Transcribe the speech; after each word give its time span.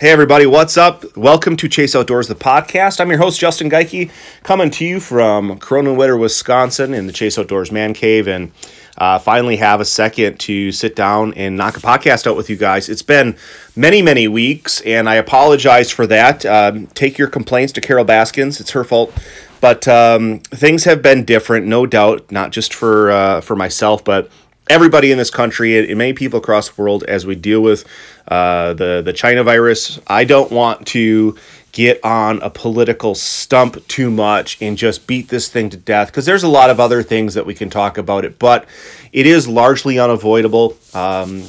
Hey, 0.00 0.12
everybody, 0.12 0.46
what's 0.46 0.76
up? 0.76 1.16
Welcome 1.16 1.56
to 1.56 1.68
Chase 1.68 1.96
Outdoors, 1.96 2.28
the 2.28 2.36
podcast. 2.36 3.00
I'm 3.00 3.08
your 3.08 3.18
host, 3.18 3.40
Justin 3.40 3.68
Geike, 3.68 4.12
coming 4.44 4.70
to 4.70 4.84
you 4.84 5.00
from 5.00 5.58
Kronenwetter, 5.58 6.16
Wisconsin, 6.16 6.94
in 6.94 7.08
the 7.08 7.12
Chase 7.12 7.36
Outdoors 7.36 7.72
Man 7.72 7.94
Cave, 7.94 8.28
and 8.28 8.52
uh, 8.96 9.18
finally 9.18 9.56
have 9.56 9.80
a 9.80 9.84
second 9.84 10.38
to 10.38 10.70
sit 10.70 10.94
down 10.94 11.34
and 11.34 11.56
knock 11.56 11.76
a 11.76 11.80
podcast 11.80 12.28
out 12.28 12.36
with 12.36 12.48
you 12.48 12.54
guys. 12.54 12.88
It's 12.88 13.02
been 13.02 13.36
many, 13.74 14.00
many 14.00 14.28
weeks, 14.28 14.80
and 14.82 15.08
I 15.08 15.16
apologize 15.16 15.90
for 15.90 16.06
that. 16.06 16.46
Um, 16.46 16.86
take 16.94 17.18
your 17.18 17.26
complaints 17.26 17.72
to 17.72 17.80
Carol 17.80 18.04
Baskins, 18.04 18.60
it's 18.60 18.70
her 18.70 18.84
fault. 18.84 19.12
But 19.60 19.88
um, 19.88 20.38
things 20.38 20.84
have 20.84 21.02
been 21.02 21.24
different, 21.24 21.66
no 21.66 21.86
doubt, 21.86 22.30
not 22.30 22.52
just 22.52 22.72
for 22.72 23.10
uh, 23.10 23.40
for 23.40 23.56
myself, 23.56 24.04
but 24.04 24.30
everybody 24.70 25.12
in 25.12 25.18
this 25.18 25.30
country 25.30 25.78
and 25.78 25.98
many 25.98 26.12
people 26.12 26.38
across 26.38 26.68
the 26.68 26.80
world 26.80 27.04
as 27.04 27.26
we 27.26 27.34
deal 27.34 27.60
with 27.60 27.84
uh, 28.28 28.74
the 28.74 29.02
the 29.04 29.12
China 29.12 29.44
virus. 29.44 30.00
I 30.06 30.24
don't 30.24 30.50
want 30.50 30.86
to 30.88 31.36
get 31.72 32.02
on 32.04 32.40
a 32.42 32.50
political 32.50 33.14
stump 33.14 33.86
too 33.88 34.10
much 34.10 34.60
and 34.60 34.76
just 34.76 35.06
beat 35.06 35.28
this 35.28 35.48
thing 35.48 35.70
to 35.70 35.76
death 35.76 36.08
because 36.08 36.26
there's 36.26 36.42
a 36.42 36.48
lot 36.48 36.70
of 36.70 36.80
other 36.80 37.02
things 37.02 37.34
that 37.34 37.46
we 37.46 37.54
can 37.54 37.70
talk 37.70 37.98
about 37.98 38.24
it, 38.24 38.38
but 38.38 38.66
it 39.12 39.26
is 39.26 39.46
largely 39.46 39.98
unavoidable, 39.98 40.76
um, 40.94 41.44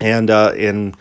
and 0.00 0.30
uh, 0.30 0.52
in 0.56 0.94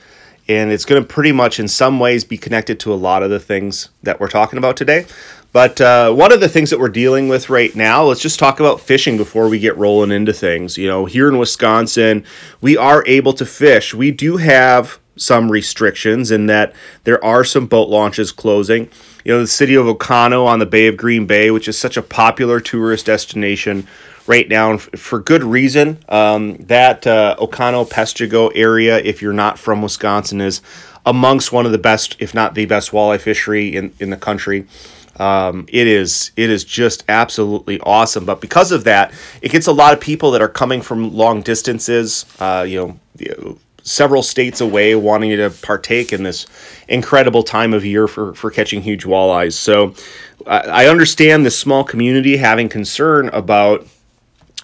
and 0.48 0.72
it's 0.72 0.86
going 0.86 1.02
to 1.02 1.08
pretty 1.08 1.32
much 1.32 1.60
in 1.60 1.68
some 1.68 2.00
ways 2.00 2.24
be 2.24 2.38
connected 2.38 2.80
to 2.80 2.94
a 2.94 2.96
lot 2.96 3.22
of 3.22 3.30
the 3.30 3.40
things 3.40 3.90
that 4.04 4.20
we're 4.20 4.30
talking 4.30 4.58
about 4.58 4.78
today. 4.78 5.06
But 5.58 5.82
uh, 5.82 6.14
one 6.14 6.32
of 6.32 6.40
the 6.40 6.50
things 6.50 6.70
that 6.70 6.80
we're 6.80 6.88
dealing 6.88 7.30
with 7.30 7.50
right 7.50 7.76
now, 7.76 8.04
let's 8.04 8.22
just 8.22 8.38
talk 8.38 8.60
about 8.60 8.80
fishing 8.80 9.18
before 9.18 9.50
we 9.50 9.58
get 9.58 9.76
rolling 9.76 10.12
into 10.12 10.32
things. 10.32 10.78
You 10.78 10.88
know, 10.88 11.06
here 11.06 11.28
in 11.28 11.40
Wisconsin, 11.40 12.26
we 12.62 12.78
are 12.78 13.04
able 13.08 13.34
to 13.34 13.44
fish. 13.44 13.92
We 13.92 14.12
do 14.12 14.38
have 14.38 15.00
some 15.16 15.52
restrictions 15.52 16.30
in 16.30 16.46
that 16.46 16.76
there 17.06 17.24
are 17.26 17.44
some 17.44 17.66
boat 17.66 17.90
launches 17.90 18.32
closing. 18.32 18.92
You 19.26 19.34
know, 19.34 19.42
the 19.42 19.48
city 19.48 19.74
of 19.74 19.88
Oconto 19.88 20.46
on 20.46 20.60
the 20.60 20.68
Bay 20.68 20.86
of 20.86 20.96
Green 20.96 21.26
Bay, 21.26 21.50
which 21.50 21.68
is 21.68 21.76
such 21.76 21.98
a 21.98 22.04
popular 22.04 22.60
tourist 22.60 23.08
destination 23.08 23.88
right 24.28 24.48
now 24.48 24.78
for 24.78 25.18
good 25.20 25.44
reason. 25.44 25.98
Um, 26.08 26.58
that 26.68 27.08
uh, 27.08 27.36
Peshtigo 27.40 28.52
area, 28.54 29.00
if 29.00 29.24
you're 29.24 29.34
not 29.34 29.58
from 29.58 29.82
Wisconsin, 29.82 30.40
is 30.40 30.62
amongst 31.04 31.52
one 31.52 31.66
of 31.66 31.72
the 31.72 31.80
best, 31.80 32.16
if 32.20 32.36
not 32.36 32.54
the 32.54 32.68
best, 32.68 32.92
walleye 32.92 33.20
fishery 33.20 33.76
in, 33.76 33.92
in 34.00 34.12
the 34.12 34.18
country. 34.18 34.68
Um, 35.20 35.66
it 35.70 35.88
is 35.88 36.32
it 36.36 36.50
is 36.50 36.64
just 36.64 37.04
absolutely 37.10 37.80
awesome. 37.82 38.26
But 38.26 38.42
because 38.42 38.72
of 38.72 38.84
that, 38.84 39.14
it 39.42 39.52
gets 39.52 39.68
a 39.68 39.72
lot 39.72 39.94
of 39.94 40.00
people 40.00 40.32
that 40.32 40.42
are 40.42 40.50
coming 40.50 40.82
from 40.82 41.14
long 41.14 41.42
distances. 41.42 42.26
Uh, 42.40 42.66
you 42.68 43.00
know, 43.18 43.58
several 43.84 44.22
states 44.22 44.62
away, 44.62 44.96
wanting 44.96 45.32
to 45.38 45.50
partake 45.50 46.12
in 46.12 46.24
this 46.24 46.46
incredible 46.88 47.44
time 47.44 47.74
of 47.74 47.86
year 47.86 48.08
for 48.08 48.34
for 48.36 48.52
catching 48.52 48.82
huge 48.82 49.06
walleyes. 49.06 49.54
So 49.54 49.96
I, 50.46 50.88
understand 50.88 51.46
this 51.46 51.58
small 51.58 51.84
community 51.84 52.38
having 52.38 52.70
concern 52.70 53.30
about 53.30 53.88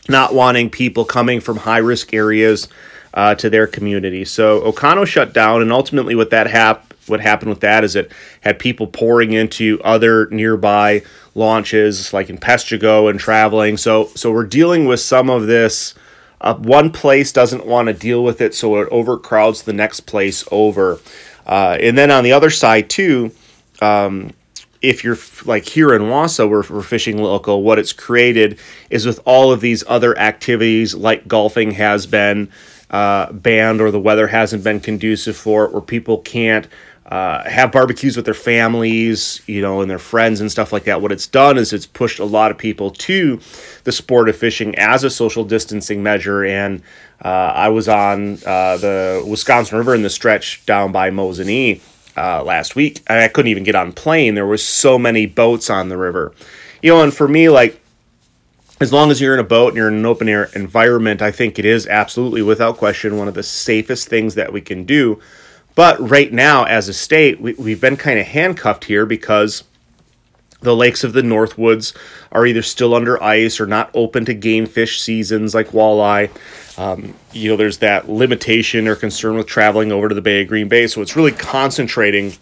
not 0.08 0.36
wanting 0.36 0.70
people 0.70 1.06
coming 1.06 1.40
from 1.40 1.58
high 1.58 1.80
risk 1.80 2.14
areas. 2.14 2.68
Uh, 3.16 3.36
to 3.36 3.48
their 3.48 3.68
community. 3.68 4.26
So 4.26 4.62
Oconto 4.62 5.06
shut 5.06 5.34
down, 5.34 5.62
and 5.62 5.72
ultimately, 5.72 6.16
what 6.16 6.32
that 6.32 6.48
hap- 6.48 6.93
what 7.08 7.20
happened 7.20 7.50
with 7.50 7.62
that 7.62 7.84
is 7.84 7.96
it 7.96 8.12
had 8.42 8.60
people 8.60 8.88
pouring 8.88 9.34
into 9.34 9.80
other 9.84 10.28
nearby 10.28 11.04
launches 11.36 12.14
like 12.14 12.30
in 12.30 12.38
Peshtigo 12.38 13.10
and 13.10 13.20
traveling. 13.20 13.78
So 13.78 14.08
so 14.16 14.32
we're 14.32 14.46
dealing 14.46 14.86
with 14.86 15.00
some 15.00 15.30
of 15.30 15.48
this. 15.48 15.96
Uh, 16.42 16.56
one 16.56 16.92
place 16.92 17.32
doesn't 17.32 17.66
want 17.66 17.88
to 17.88 17.94
deal 17.94 18.22
with 18.22 18.42
it, 18.42 18.54
so 18.54 18.82
it 18.82 18.90
overcrowds 18.92 19.64
the 19.64 19.72
next 19.72 20.02
place 20.02 20.44
over. 20.52 21.00
Uh, 21.46 21.78
and 21.80 21.98
then 21.98 22.12
on 22.12 22.24
the 22.24 22.34
other 22.34 22.50
side 22.50 22.90
too, 22.90 23.32
um, 23.82 24.32
if 24.82 25.04
you're 25.04 25.18
like 25.46 25.66
here 25.66 25.94
in 25.94 26.04
Wausau, 26.04 26.50
we're, 26.50 26.66
we're 26.70 26.82
fishing 26.82 27.18
local. 27.18 27.64
What 27.64 27.80
it's 27.80 27.94
created 27.94 28.60
is 28.90 29.06
with 29.06 29.22
all 29.24 29.52
of 29.52 29.62
these 29.62 29.84
other 29.88 30.18
activities, 30.20 30.94
like 30.94 31.28
golfing 31.28 31.72
has 31.72 32.06
been 32.06 32.50
uh, 32.92 33.32
banned 33.32 33.82
or 33.82 33.90
the 33.90 34.00
weather 34.00 34.28
hasn't 34.28 34.64
been 34.64 34.82
conducive 34.82 35.38
for 35.38 35.66
it, 35.66 35.72
where 35.72 35.82
people 35.82 36.18
can't 36.20 36.68
uh, 37.06 37.48
have 37.50 37.72
barbecues 37.72 38.16
with 38.16 38.26
their 38.26 38.34
families, 38.34 39.42
you 39.46 39.62
know, 39.62 39.82
and 39.82 39.90
their 39.90 40.00
friends 40.00 40.40
and 40.40 40.52
stuff 40.52 40.72
like 40.72 40.86
that. 40.86 41.02
What 41.02 41.12
it's 41.12 41.28
done 41.28 41.58
is 41.58 41.74
it's 41.74 41.86
pushed 41.86 42.20
a 42.20 42.26
lot 42.26 42.50
of 42.50 42.58
people 42.58 42.92
to 42.92 43.40
the 43.84 43.92
sport 43.92 44.30
of 44.30 44.38
fishing 44.38 44.74
as 44.76 45.04
a 45.04 45.10
social 45.10 45.44
distancing 45.44 46.02
measure. 46.02 46.46
And 46.46 46.82
uh, 47.24 47.28
I 47.28 47.70
was 47.70 47.90
on 47.90 48.40
uh, 48.46 48.78
the 48.78 49.26
Wisconsin 49.28 49.78
River 49.78 49.94
in 49.96 50.02
the 50.02 50.10
stretch 50.10 50.66
down 50.66 50.92
by 50.92 51.10
Mosinee 51.10 51.82
uh, 52.16 52.44
last 52.44 52.76
week, 52.76 53.02
and 53.08 53.20
I 53.20 53.28
couldn't 53.28 53.52
even 53.52 53.64
get 53.64 53.76
on 53.76 53.92
plane. 53.92 54.36
There 54.36 54.46
was 54.46 54.66
so 54.66 54.98
many 54.98 55.26
boats 55.26 55.70
on 55.70 55.90
the 55.90 55.98
river, 55.98 56.34
you 56.82 56.94
know. 56.94 57.04
And 57.04 57.14
for 57.14 57.28
me, 57.28 57.50
like 57.50 57.82
as 58.80 58.94
long 58.94 59.12
as 59.12 59.20
you're 59.20 59.34
in 59.34 59.40
a 59.40 59.46
boat 59.46 59.70
and 59.70 59.78
you're 59.78 59.88
in 59.88 59.96
an 59.96 60.06
open 60.06 60.30
air 60.30 60.50
environment, 60.56 61.22
I 61.22 61.32
think 61.32 61.60
it 61.60 61.66
is 61.66 61.88
absolutely, 61.88 62.42
without 62.42 62.78
question, 62.78 63.18
one 63.18 63.28
of 63.28 63.34
the 63.34 63.44
safest 63.44 64.08
things 64.08 64.36
that 64.36 64.54
we 64.54 64.62
can 64.62 64.86
do 64.86 65.20
but 65.76 66.00
right 66.00 66.32
now, 66.32 66.64
as 66.66 66.88
a 66.88 66.94
state, 66.94 67.42
we, 67.42 67.54
we've 67.54 67.82
been 67.82 67.98
kind 67.98 68.20
of 68.20 68.28
handcuffed 68.28 68.86
here 68.86 69.06
because 69.06 69.64
the 70.62 70.76
lakes 70.76 71.04
of 71.04 71.14
the 71.14 71.22
Northwoods 71.22 71.96
are 72.32 72.46
either 72.46 72.62
still 72.62 72.96
under 72.96 73.22
ice 73.22 73.60
or 73.60 73.68
not 73.68 73.92
open 73.94 74.26
to 74.26 74.34
game 74.34 74.66
fish 74.66 75.02
seasons 75.02 75.54
like 75.54 75.70
walleye. 75.70 76.30
Um, 76.78 77.14
you 77.32 77.50
know, 77.50 77.58
there's 77.58 77.80
that 77.80 78.10
limitation 78.10 78.88
or 78.88 78.96
concern 78.96 79.36
with 79.36 79.46
traveling 79.46 79.92
over 79.92 80.10
to 80.10 80.16
the 80.16 80.22
Bay 80.22 80.42
of 80.42 80.48
Green 80.48 80.68
Bay. 80.68 80.88
So 80.88 81.02
it's 81.02 81.16
really 81.16 81.32
concentrating 81.32 82.34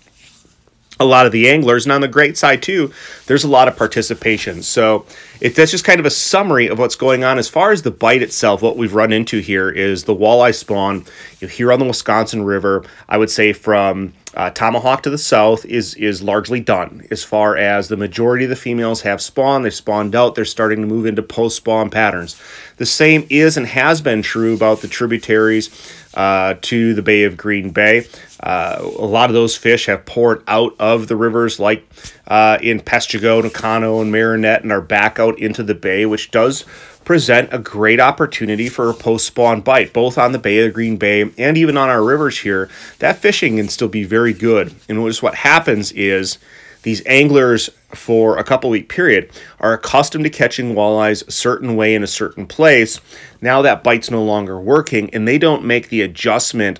a 1.02 1.06
lot 1.06 1.26
of 1.26 1.32
the 1.32 1.50
anglers. 1.50 1.86
And 1.86 1.92
on 1.92 2.02
the 2.02 2.08
great 2.08 2.38
side, 2.38 2.62
too, 2.62 2.92
there's 3.26 3.44
a 3.44 3.50
lot 3.50 3.68
of 3.68 3.76
participation. 3.76 4.64
So 4.64 5.06
it, 5.42 5.56
that's 5.56 5.72
just 5.72 5.84
kind 5.84 6.00
of 6.00 6.06
a 6.06 6.12
summary 6.12 6.68
of 6.68 6.80
what's 6.80 6.96
going 6.96 7.24
on. 7.24 7.38
As 7.38 7.50
far 7.50 7.72
as 7.72 7.82
the 7.82 7.92
bite 7.92 8.22
itself, 8.22 8.62
what 8.62 8.78
we've 8.78 8.94
run 8.94 9.12
into 9.12 9.40
here 9.40 9.70
is 9.70 10.04
the 10.04 10.16
walleye 10.16 10.56
spawn 10.56 11.06
you 11.40 11.48
know, 11.48 11.48
here 11.48 11.74
on 11.74 11.80
the 11.80 11.86
Wisconsin 11.86 12.44
River. 12.44 12.86
I 13.10 13.18
would 13.18 13.30
say 13.30 13.52
from 13.52 14.14
uh, 14.34 14.50
Tomahawk 14.52 15.04
to 15.04 15.10
the 15.10 15.18
south 15.18 15.66
is 15.66 15.96
is 15.96 16.22
largely 16.22 16.60
done. 16.60 17.06
As 17.12 17.24
far 17.24 17.58
as 17.58 17.88
the 17.88 17.98
majority 17.98 18.46
of 18.46 18.50
the 18.50 18.56
females 18.56 19.02
have 19.02 19.22
spawned, 19.22 19.66
they've 19.66 19.74
spawned 19.74 20.16
out. 20.16 20.36
They're 20.36 20.46
starting 20.46 20.82
to 20.82 20.88
move 20.88 21.06
into 21.06 21.22
post 21.22 21.58
spawn 21.58 21.90
patterns. 21.90 22.42
The 22.78 22.86
same 22.86 23.28
is 23.30 23.58
and 23.58 23.68
has 23.68 24.02
been 24.02 24.22
true 24.22 24.54
about 24.54 24.82
the 24.82 24.88
tributaries 24.88 25.70
uh, 26.14 26.56
to 26.62 26.94
the 26.94 27.02
Bay 27.02 27.24
of 27.24 27.38
Green 27.38 27.72
Bay. 27.72 28.08
Uh, 28.40 28.80
a 28.82 29.06
lot 29.06 29.30
of 29.30 29.34
those 29.34 29.56
fish 29.56 29.86
have 29.86 30.06
poured 30.06 30.44
out 30.48 30.76
of 30.80 31.08
the 31.08 31.16
rivers, 31.16 31.60
like 31.60 31.88
uh, 32.28 32.58
in 32.62 32.80
Peshtigo, 32.80 33.44
Oconto, 33.44 34.02
and 34.02 34.12
Marinette, 34.12 34.64
and 34.64 34.72
are 34.72 34.82
back 34.82 35.20
out 35.20 35.38
into 35.40 35.64
the 35.64 35.76
bay, 35.76 36.06
which 36.06 36.32
does 36.32 36.66
present 37.04 37.50
a 37.52 37.58
great 37.58 38.00
opportunity 38.00 38.70
for 38.70 38.90
a 38.90 38.94
post 38.94 39.26
spawn 39.26 39.62
bite, 39.62 39.92
both 39.94 40.18
on 40.18 40.32
the 40.32 40.40
Bay 40.40 40.66
of 40.66 40.74
Green 40.74 40.98
Bay 40.98 41.32
and 41.38 41.58
even 41.58 41.78
on 41.78 41.90
our 41.90 42.04
rivers 42.04 42.40
here. 42.40 42.70
That 43.00 43.18
fishing 43.18 43.58
can 43.58 43.70
still 43.70 43.88
be 43.88 44.04
very 44.04 44.34
good. 44.34 44.74
And 44.88 45.04
what 45.04 45.36
happens 45.36 45.92
is 45.92 46.38
these 46.84 47.06
anglers 47.06 47.70
for 47.90 48.38
a 48.38 48.44
couple 48.44 48.70
week 48.70 48.90
period 48.90 49.32
are 49.60 49.74
accustomed 49.74 50.24
to 50.24 50.30
catching 50.30 50.74
walleyes 50.74 51.28
a 51.28 51.32
certain 51.32 51.76
way 51.76 51.94
in 51.94 52.04
a 52.04 52.08
certain 52.08 52.48
place. 52.48 53.00
Now 53.42 53.62
that 53.62 53.84
bite's 53.84 54.10
no 54.10 54.24
longer 54.24 54.60
working 54.60 55.10
and 55.14 55.28
they 55.28 55.38
don't 55.38 55.64
make 55.64 55.90
the 55.90 56.02
adjustment 56.02 56.80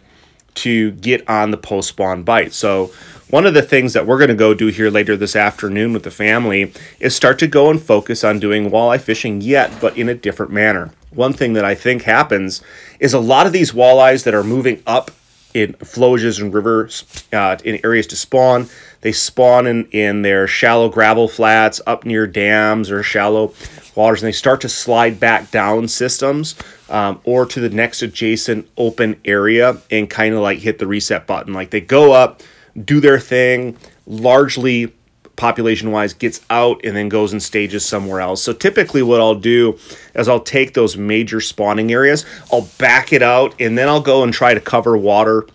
to 0.54 0.92
get 0.92 1.28
on 1.30 1.52
the 1.52 1.58
post 1.58 1.90
spawn 1.90 2.24
bite. 2.24 2.54
So 2.54 2.92
one 3.30 3.46
of 3.46 3.54
the 3.54 3.62
things 3.62 3.94
that 3.94 4.06
we're 4.06 4.18
going 4.18 4.28
to 4.28 4.36
go 4.36 4.54
do 4.54 4.68
here 4.68 4.90
later 4.90 5.16
this 5.16 5.36
afternoon 5.36 5.94
with 5.94 6.04
the 6.04 6.12
family 6.12 6.74
is 7.00 7.16
start 7.16 7.40
to 7.40 7.48
go 7.48 7.70
and 7.70 7.82
focus 7.82 8.24
on 8.24 8.40
doing 8.40 8.70
walleye 8.70 9.00
fishing 9.00 9.40
yet, 9.40 9.72
but 9.80 9.98
in 9.98 10.10
a 10.10 10.14
different 10.14 10.52
manner. 10.52 10.92
One 11.12 11.34
thing 11.34 11.54
that 11.54 11.64
I 11.64 11.76
think 11.76 12.04
happens 12.04 12.62
is 13.00 13.14
a 13.14 13.20
lot 13.20 13.46
of 13.46 13.54
these 13.54 13.72
walleyes 13.72 14.24
that 14.24 14.34
are 14.34 14.44
moving 14.44 14.84
up 14.86 15.12
in 15.54 15.74
flowages 15.74 16.40
and 16.40 16.54
rivers 16.54 17.26
uh, 17.34 17.58
in 17.64 17.80
areas 17.84 18.08
to 18.08 18.16
spawn. 18.16 18.68
They 19.02 19.12
spawn 19.12 19.68
in, 19.68 19.86
in 19.92 20.22
their 20.22 20.48
shallow 20.48 20.90
gravel 20.90 21.28
flats 21.28 21.82
up 21.88 22.06
near 22.06 22.28
dams 22.28 22.92
or 22.92 23.04
shallow 23.04 23.54
waters, 23.96 24.22
and 24.22 24.28
they 24.28 24.32
start 24.32 24.62
to 24.62 24.70
slide 24.70 25.20
back 25.20 25.52
down 25.52 25.88
systems 25.88 26.56
um, 26.90 27.20
or 27.24 27.46
to 27.46 27.60
the 27.60 27.70
next 27.70 28.02
adjacent 28.02 28.70
open 28.78 29.20
area 29.26 29.78
and 29.90 30.10
kind 30.10 30.34
of 30.34 30.42
like 30.42 30.60
hit 30.60 30.80
the 30.80 30.88
reset 30.88 31.28
button. 31.28 31.54
Like 31.54 31.72
they 31.72 31.82
go 31.82 32.12
up, 32.12 32.42
do 32.86 33.00
their 33.00 33.20
thing, 33.20 33.78
largely 34.06 34.94
population 35.42 35.90
wise 35.90 36.14
gets 36.14 36.40
out 36.52 36.80
and 36.86 36.96
then 36.96 37.10
goes 37.10 37.32
and 37.34 37.42
stages 37.42 37.84
somewhere 37.84 38.22
else. 38.22 38.44
So 38.44 38.54
typically 38.54 39.02
what 39.02 39.20
I'll 39.20 39.34
do 39.34 39.80
is 40.14 40.30
I'll 40.30 40.40
take 40.40 40.76
those 40.76 40.96
major 40.96 41.42
spawning 41.42 41.92
areas, 41.92 42.28
I'll 42.54 42.70
back 42.78 43.12
it 43.12 43.24
out 43.24 43.56
and 43.60 43.76
then 43.76 43.88
I'll 43.88 44.02
go 44.02 44.22
and 44.22 44.32
try 44.32 44.54
to 44.54 44.62
cover 44.62 44.96
water 44.96 45.48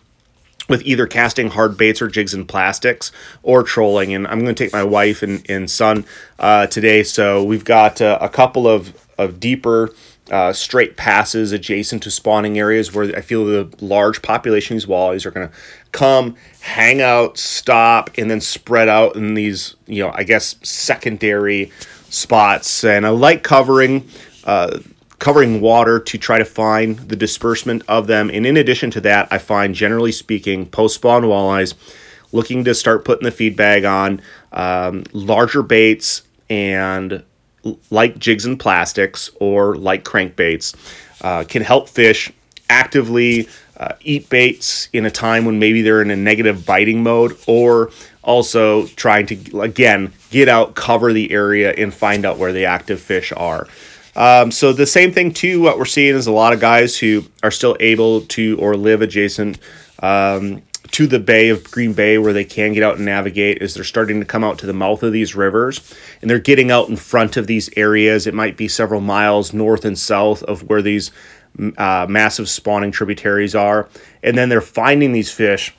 with 0.68 0.82
either 0.82 1.06
casting 1.06 1.50
hard 1.50 1.78
baits 1.78 2.02
or 2.02 2.08
jigs 2.08 2.34
and 2.34 2.48
plastics 2.48 3.12
or 3.44 3.62
trolling. 3.62 4.12
And 4.12 4.26
I'm 4.26 4.40
going 4.40 4.52
to 4.56 4.64
take 4.64 4.72
my 4.72 4.82
wife 4.82 5.22
and, 5.22 5.48
and 5.48 5.70
son 5.70 6.04
uh, 6.40 6.66
today. 6.66 7.04
So 7.04 7.44
we've 7.44 7.64
got 7.64 8.02
uh, 8.02 8.18
a 8.20 8.28
couple 8.28 8.66
of, 8.66 8.92
of 9.16 9.38
deeper 9.38 9.94
uh, 10.30 10.52
straight 10.52 10.96
passes 10.96 11.52
adjacent 11.52 12.02
to 12.02 12.10
spawning 12.10 12.58
areas 12.58 12.92
where 12.92 13.16
I 13.16 13.20
feel 13.20 13.44
the 13.44 13.72
large 13.80 14.22
population 14.22 14.76
of 14.76 14.82
these 14.82 14.88
walleyes 14.88 15.24
are 15.24 15.30
going 15.30 15.48
to 15.48 15.54
come, 15.92 16.36
hang 16.60 17.00
out, 17.00 17.38
stop, 17.38 18.10
and 18.18 18.30
then 18.30 18.40
spread 18.40 18.88
out 18.88 19.16
in 19.16 19.34
these, 19.34 19.76
you 19.86 20.02
know, 20.02 20.12
I 20.14 20.24
guess 20.24 20.56
secondary 20.62 21.70
spots. 22.08 22.84
And 22.84 23.06
I 23.06 23.10
like 23.10 23.42
covering. 23.42 24.08
Uh, 24.44 24.80
covering 25.18 25.62
water 25.62 25.98
to 25.98 26.18
try 26.18 26.36
to 26.36 26.44
find 26.44 26.98
the 26.98 27.16
disbursement 27.16 27.82
of 27.88 28.06
them. 28.06 28.28
And 28.30 28.44
in 28.44 28.56
addition 28.56 28.90
to 28.92 29.00
that, 29.00 29.28
I 29.30 29.38
find 29.38 29.74
generally 29.74 30.12
speaking, 30.12 30.66
post 30.66 30.96
spawn 30.96 31.22
walleyes 31.22 31.72
looking 32.32 32.64
to 32.64 32.74
start 32.74 33.04
putting 33.04 33.24
the 33.24 33.30
feed 33.30 33.56
bag 33.56 33.86
on 33.86 34.20
um, 34.52 35.04
larger 35.12 35.62
baits 35.62 36.22
and 36.50 37.24
like 37.90 38.18
jigs 38.18 38.44
and 38.44 38.58
plastics 38.58 39.30
or 39.40 39.76
like 39.76 40.04
crankbaits 40.04 40.74
uh, 41.22 41.44
can 41.44 41.62
help 41.62 41.88
fish 41.88 42.32
actively 42.68 43.48
uh, 43.76 43.92
eat 44.00 44.28
baits 44.28 44.88
in 44.92 45.06
a 45.06 45.10
time 45.10 45.44
when 45.44 45.58
maybe 45.58 45.82
they're 45.82 46.02
in 46.02 46.10
a 46.10 46.16
negative 46.16 46.64
biting 46.64 47.02
mode 47.02 47.36
or 47.46 47.90
also 48.22 48.86
trying 48.88 49.26
to 49.26 49.60
again 49.60 50.12
get 50.30 50.48
out 50.48 50.74
cover 50.74 51.12
the 51.12 51.30
area 51.30 51.72
and 51.72 51.92
find 51.92 52.24
out 52.24 52.38
where 52.38 52.52
the 52.52 52.64
active 52.64 53.00
fish 53.00 53.32
are. 53.36 53.68
Um, 54.16 54.50
so 54.50 54.72
the 54.72 54.86
same 54.86 55.12
thing 55.12 55.32
too 55.32 55.60
what 55.60 55.78
we're 55.78 55.84
seeing 55.84 56.14
is 56.14 56.26
a 56.26 56.32
lot 56.32 56.52
of 56.52 56.60
guys 56.60 56.98
who 56.98 57.24
are 57.42 57.50
still 57.50 57.76
able 57.80 58.22
to 58.22 58.58
or 58.58 58.76
live 58.76 59.02
adjacent 59.02 59.58
um, 60.02 60.62
to 60.92 61.06
the 61.06 61.18
bay 61.18 61.48
of 61.48 61.70
Green 61.70 61.92
Bay 61.92 62.18
where 62.18 62.32
they 62.32 62.44
can 62.44 62.72
get 62.72 62.82
out 62.82 62.96
and 62.96 63.04
navigate 63.04 63.62
is 63.62 63.74
they're 63.74 63.84
starting 63.84 64.20
to 64.20 64.26
come 64.26 64.44
out 64.44 64.58
to 64.58 64.66
the 64.66 64.72
mouth 64.72 65.02
of 65.02 65.12
these 65.12 65.34
rivers 65.34 65.94
and 66.20 66.30
they're 66.30 66.38
getting 66.38 66.70
out 66.70 66.88
in 66.88 66.96
front 66.96 67.36
of 67.36 67.46
these 67.46 67.70
areas. 67.76 68.26
It 68.26 68.34
might 68.34 68.56
be 68.56 68.68
several 68.68 69.00
miles 69.00 69.52
north 69.52 69.84
and 69.84 69.98
south 69.98 70.42
of 70.44 70.62
where 70.68 70.82
these 70.82 71.10
uh, 71.78 72.06
massive 72.08 72.48
spawning 72.48 72.90
tributaries 72.90 73.54
are. 73.54 73.88
And 74.22 74.36
then 74.36 74.48
they're 74.48 74.60
finding 74.60 75.12
these 75.12 75.32
fish 75.32 75.74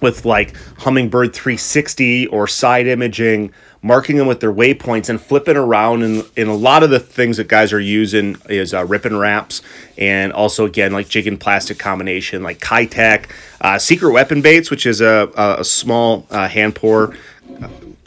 with 0.00 0.24
like 0.24 0.52
Humminbird 0.78 1.32
360 1.32 2.26
or 2.28 2.46
side 2.46 2.86
imaging 2.86 3.52
marking 3.82 4.16
them 4.16 4.28
with 4.28 4.40
their 4.40 4.52
waypoints 4.52 5.08
and 5.08 5.20
flipping 5.20 5.56
around. 5.56 6.02
And, 6.02 6.24
and 6.36 6.48
a 6.48 6.54
lot 6.54 6.82
of 6.82 6.90
the 6.90 7.00
things 7.00 7.36
that 7.36 7.48
guys 7.48 7.72
are 7.72 7.80
using 7.80 8.36
is 8.48 8.72
uh, 8.72 8.84
ripping 8.84 9.16
raps 9.16 9.60
and 9.98 10.32
also, 10.32 10.64
again, 10.64 10.92
like 10.92 11.08
jig 11.08 11.26
and 11.26 11.38
plastic 11.38 11.78
combination, 11.78 12.42
like 12.42 12.60
Keitech, 12.60 13.26
uh, 13.60 13.78
Secret 13.78 14.12
Weapon 14.12 14.40
Baits, 14.40 14.70
which 14.70 14.86
is 14.86 15.00
a, 15.00 15.30
a, 15.36 15.64
small 15.64 16.26
uh, 16.30 16.48
hand 16.48 16.74
pour 16.74 17.14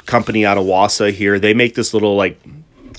company 0.06 0.46
out 0.46 0.58
of 0.58 0.66
Wausau 0.66 1.12
here. 1.12 1.40
They 1.40 1.54
make 1.54 1.76
this 1.76 1.94
little 1.94 2.16
like 2.16 2.40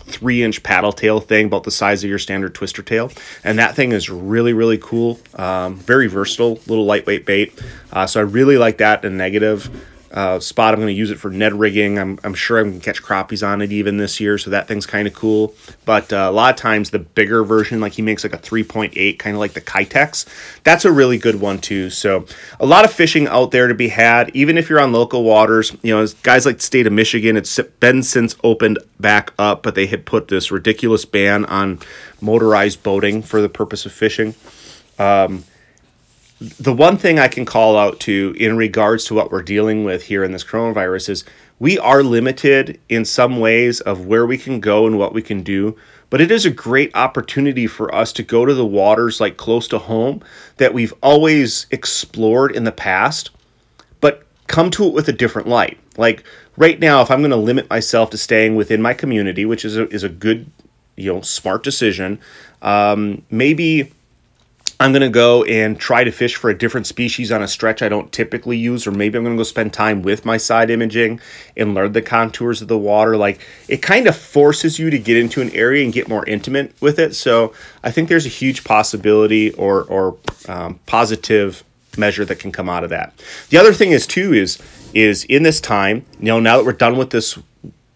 three 0.07 0.43
inch 0.43 0.63
paddle 0.63 0.93
tail 0.93 1.21
thing 1.21 1.47
about 1.47 1.65
the 1.65 1.71
size 1.71 2.05
of 2.05 2.11
your 2.11 2.19
standard 2.19 2.55
twister 2.55 2.81
tail 2.81 3.11
and 3.43 3.59
that 3.59 3.75
thing 3.75 3.91
is 3.91 4.09
really 4.09 4.53
really 4.53 4.79
cool 4.79 5.19
um, 5.35 5.75
very 5.75 6.07
versatile 6.07 6.61
little 6.69 6.85
lightweight 6.85 7.27
bait 7.27 7.61
uh, 7.93 8.07
so 8.07 8.21
i 8.21 8.23
really 8.23 8.57
like 8.57 8.79
that 8.79 9.05
and 9.05 9.19
negative 9.19 9.69
uh, 10.17 10.41
spot. 10.41 10.73
I'm 10.73 10.81
going 10.81 10.89
to 10.89 10.99
use 10.99 11.11
it 11.11 11.21
for 11.21 11.31
Ned 11.31 11.53
rigging. 11.53 11.99
I'm, 11.99 12.19
I'm 12.25 12.33
sure 12.33 12.59
I'm 12.59 12.71
going 12.71 12.81
to 12.81 12.85
catch 12.85 13.03
crappies 13.03 13.47
on 13.47 13.61
it 13.61 13.71
even 13.71 13.99
this 13.99 14.19
year, 14.19 14.39
so 14.39 14.49
that 14.49 14.67
thing's 14.67 14.87
kind 14.87 15.07
of 15.07 15.13
cool. 15.13 15.55
But 15.85 16.11
uh, 16.11 16.29
a 16.29 16.33
lot 16.33 16.55
of 16.55 16.57
times 16.59 16.89
the 16.89 16.99
bigger 16.99 17.45
version, 17.45 17.81
like 17.81 17.93
he 17.93 18.03
makes 18.03 18.25
like 18.25 18.33
a 18.33 18.39
3.8, 18.39 19.19
kind 19.19 19.37
of 19.37 19.41
like 19.41 19.53
the 19.53 19.61
Keitechs, 19.61 20.25
that's 20.65 20.87
a 20.87 20.91
really 20.91 21.19
good 21.19 21.39
one 21.39 21.59
too. 21.59 21.91
So 21.91 22.25
a 22.59 22.65
lot 22.65 22.87
of 22.87 22.93
fishing 22.93 23.29
out 23.29 23.51
there 23.51 23.69
to 23.69 23.75
be 23.75 23.89
had, 23.89 24.31
even 24.35 24.57
if 24.57 24.71
you're 24.71 24.81
on 24.81 24.91
local 24.91 25.23
waters. 25.23 25.77
You 25.83 25.95
know, 25.95 26.07
guys 26.23 26.47
like 26.47 26.57
the 26.57 26.63
state 26.63 26.87
of 26.87 26.95
Michigan, 26.95 27.37
it's 27.37 27.61
been 27.79 28.03
since 28.03 28.35
opened 28.43 28.79
back 28.99 29.35
up, 29.39 29.63
but 29.63 29.75
they 29.75 29.85
had 29.85 30.07
put 30.07 30.29
this 30.29 30.51
ridiculous 30.51 31.05
ban 31.05 31.45
on 31.45 31.79
motorized 32.23 32.83
boating 32.83 33.21
for 33.21 33.43
the 33.43 33.51
purpose 33.51 33.85
of 33.85 33.93
fishing. 33.93 34.35
Um, 34.99 35.45
the 36.41 36.73
one 36.73 36.99
thing 36.99 37.19
I 37.19 37.29
can 37.29 37.47
call 37.47 37.79
out 37.79 37.99
to 38.01 38.35
in 38.39 38.57
regards 38.57 39.05
to 39.07 39.15
what 39.15 39.31
we're 39.31 39.43
dealing 39.43 39.85
with 39.85 40.05
here 40.05 40.23
in 40.23 40.33
this 40.33 40.45
coronavirus 40.45 41.09
is 41.09 41.25
we 41.59 41.79
are 41.79 42.03
limited 42.03 42.79
in 42.91 43.07
some 43.07 43.41
ways 43.41 43.81
of 43.81 44.07
where 44.07 44.27
we 44.27 44.37
can 44.37 44.61
go 44.61 44.87
and 44.87 44.99
what 44.99 45.15
we 45.15 45.23
can 45.23 45.43
do, 45.43 45.77
but 46.11 46.21
it 46.21 46.31
is 46.31 46.45
a 46.45 46.51
great 46.51 46.95
opportunity 46.95 47.67
for 47.67 47.95
us 47.95 48.13
to 48.13 48.23
go 48.23 48.45
to 48.45 48.53
the 48.53 48.67
waters 48.67 49.19
like 49.19 49.39
close 49.39 49.67
to 49.69 49.79
home 49.79 50.23
that 50.59 50.75
we've 50.75 50.93
always 51.03 51.67
explored 51.71 52.55
in 52.55 52.65
the 52.65 52.73
past, 52.73 53.31
but 54.03 54.27
come 54.47 54.71
to 54.71 54.85
it 54.85 54.93
with 54.93 55.09
a 55.09 55.13
different 55.13 55.49
light. 55.49 55.79
Like 55.97 56.23
right 56.59 56.79
now, 56.79 57.01
if 57.01 57.11
I'm 57.11 57.21
going 57.21 57.31
to 57.31 57.37
limit 57.37 57.71
myself 57.71 58.11
to 58.11 58.19
staying 58.19 58.57
within 58.57 58.83
my 58.83 58.93
community, 58.93 59.47
which 59.47 59.65
is 59.65 59.79
a, 59.79 59.89
is 59.89 60.03
a 60.03 60.11
good, 60.11 60.51
you 60.97 61.15
know, 61.15 61.23
smart 61.23 61.63
decision, 61.63 62.21
um, 62.61 63.23
maybe 63.31 63.91
I'm 64.79 64.93
going 64.93 65.03
to 65.03 65.09
go 65.09 65.43
and 65.45 65.79
try 65.81 66.05
to 66.05 66.11
fish 66.11 66.37
for 66.37 66.51
a 66.51 66.57
different 66.57 66.87
species 66.87 67.33
on 67.33 67.43
a 67.43 67.49
stretch 67.49 67.81
I 67.81 67.89
don't 67.89 68.13
typically 68.13 68.59
use, 68.59 68.87
or 68.87 68.91
maybe 68.91 69.17
I'm 69.17 69.25
going 69.25 69.35
to 69.35 69.41
go 69.41 69.45
spend 69.45 69.73
time 69.73 70.03
with 70.03 70.27
my 70.27 70.37
side 70.37 70.69
imaging 70.69 71.21
and 71.57 71.73
learn 71.75 71.93
the 71.93 72.03
contours 72.03 72.61
of 72.61 72.69
the 72.69 72.77
water. 72.77 73.17
Like 73.17 73.41
it 73.69 73.79
kind 73.79 74.07
of 74.07 74.15
forces 74.15 74.79
you 74.79 74.91
to 74.91 74.99
get 74.99 75.17
into 75.17 75.41
an 75.41 75.51
area 75.55 75.83
and 75.83 75.95
get 75.95 76.09
more 76.09 76.27
intimate 76.27 76.75
with 76.83 76.99
it. 76.99 77.15
So 77.15 77.55
I 77.83 77.91
think 77.91 78.11
there's 78.11 78.27
a 78.27 78.31
huge 78.31 78.65
possibility 78.65 79.53
or, 79.53 79.85
or 79.85 80.19
um, 80.47 80.79
positive 80.85 81.65
measure 81.97 82.27
that 82.27 82.39
can 82.39 82.53
come 82.53 82.69
out 82.69 82.85
of 82.85 82.91
that. 82.91 83.15
The 83.49 83.57
other 83.57 83.73
thing 83.73 83.93
is 83.93 84.07
too 84.07 84.35
is 84.35 84.59
is 84.95 85.25
in 85.25 85.43
this 85.43 85.61
time, 85.61 86.07
you 86.19 86.27
know, 86.27 86.41
now 86.41 86.57
that 86.57 86.65
we're 86.65 86.73
done 86.73 86.97
with 86.97 87.11
this 87.11 87.39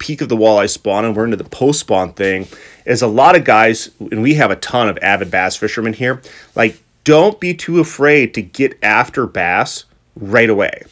peak 0.01 0.21
of 0.21 0.29
the 0.29 0.37
walleye 0.37 0.69
spawn 0.69 1.05
and 1.05 1.15
we're 1.15 1.25
into 1.25 1.37
the 1.37 1.45
post 1.45 1.81
spawn 1.81 2.13
thing 2.13 2.49
is 2.85 3.03
a 3.03 3.07
lot 3.07 3.37
of 3.37 3.45
guys 3.45 3.91
and 4.01 4.23
we 4.23 4.35
have 4.35 4.51
a 4.51 4.57
ton 4.57 4.89
of 4.89 4.99
avid 4.99 5.31
bass 5.31 5.55
fishermen 5.55 5.93
here 5.93 6.21
like 6.57 6.83
don't 7.05 7.41
be 7.41 7.55
too 7.55 7.81
afraid 7.81 8.35
to 8.35 8.43
get 8.43 8.79
after 8.83 9.27
bass 9.27 9.85
right 10.17 10.51
away. 10.51 10.83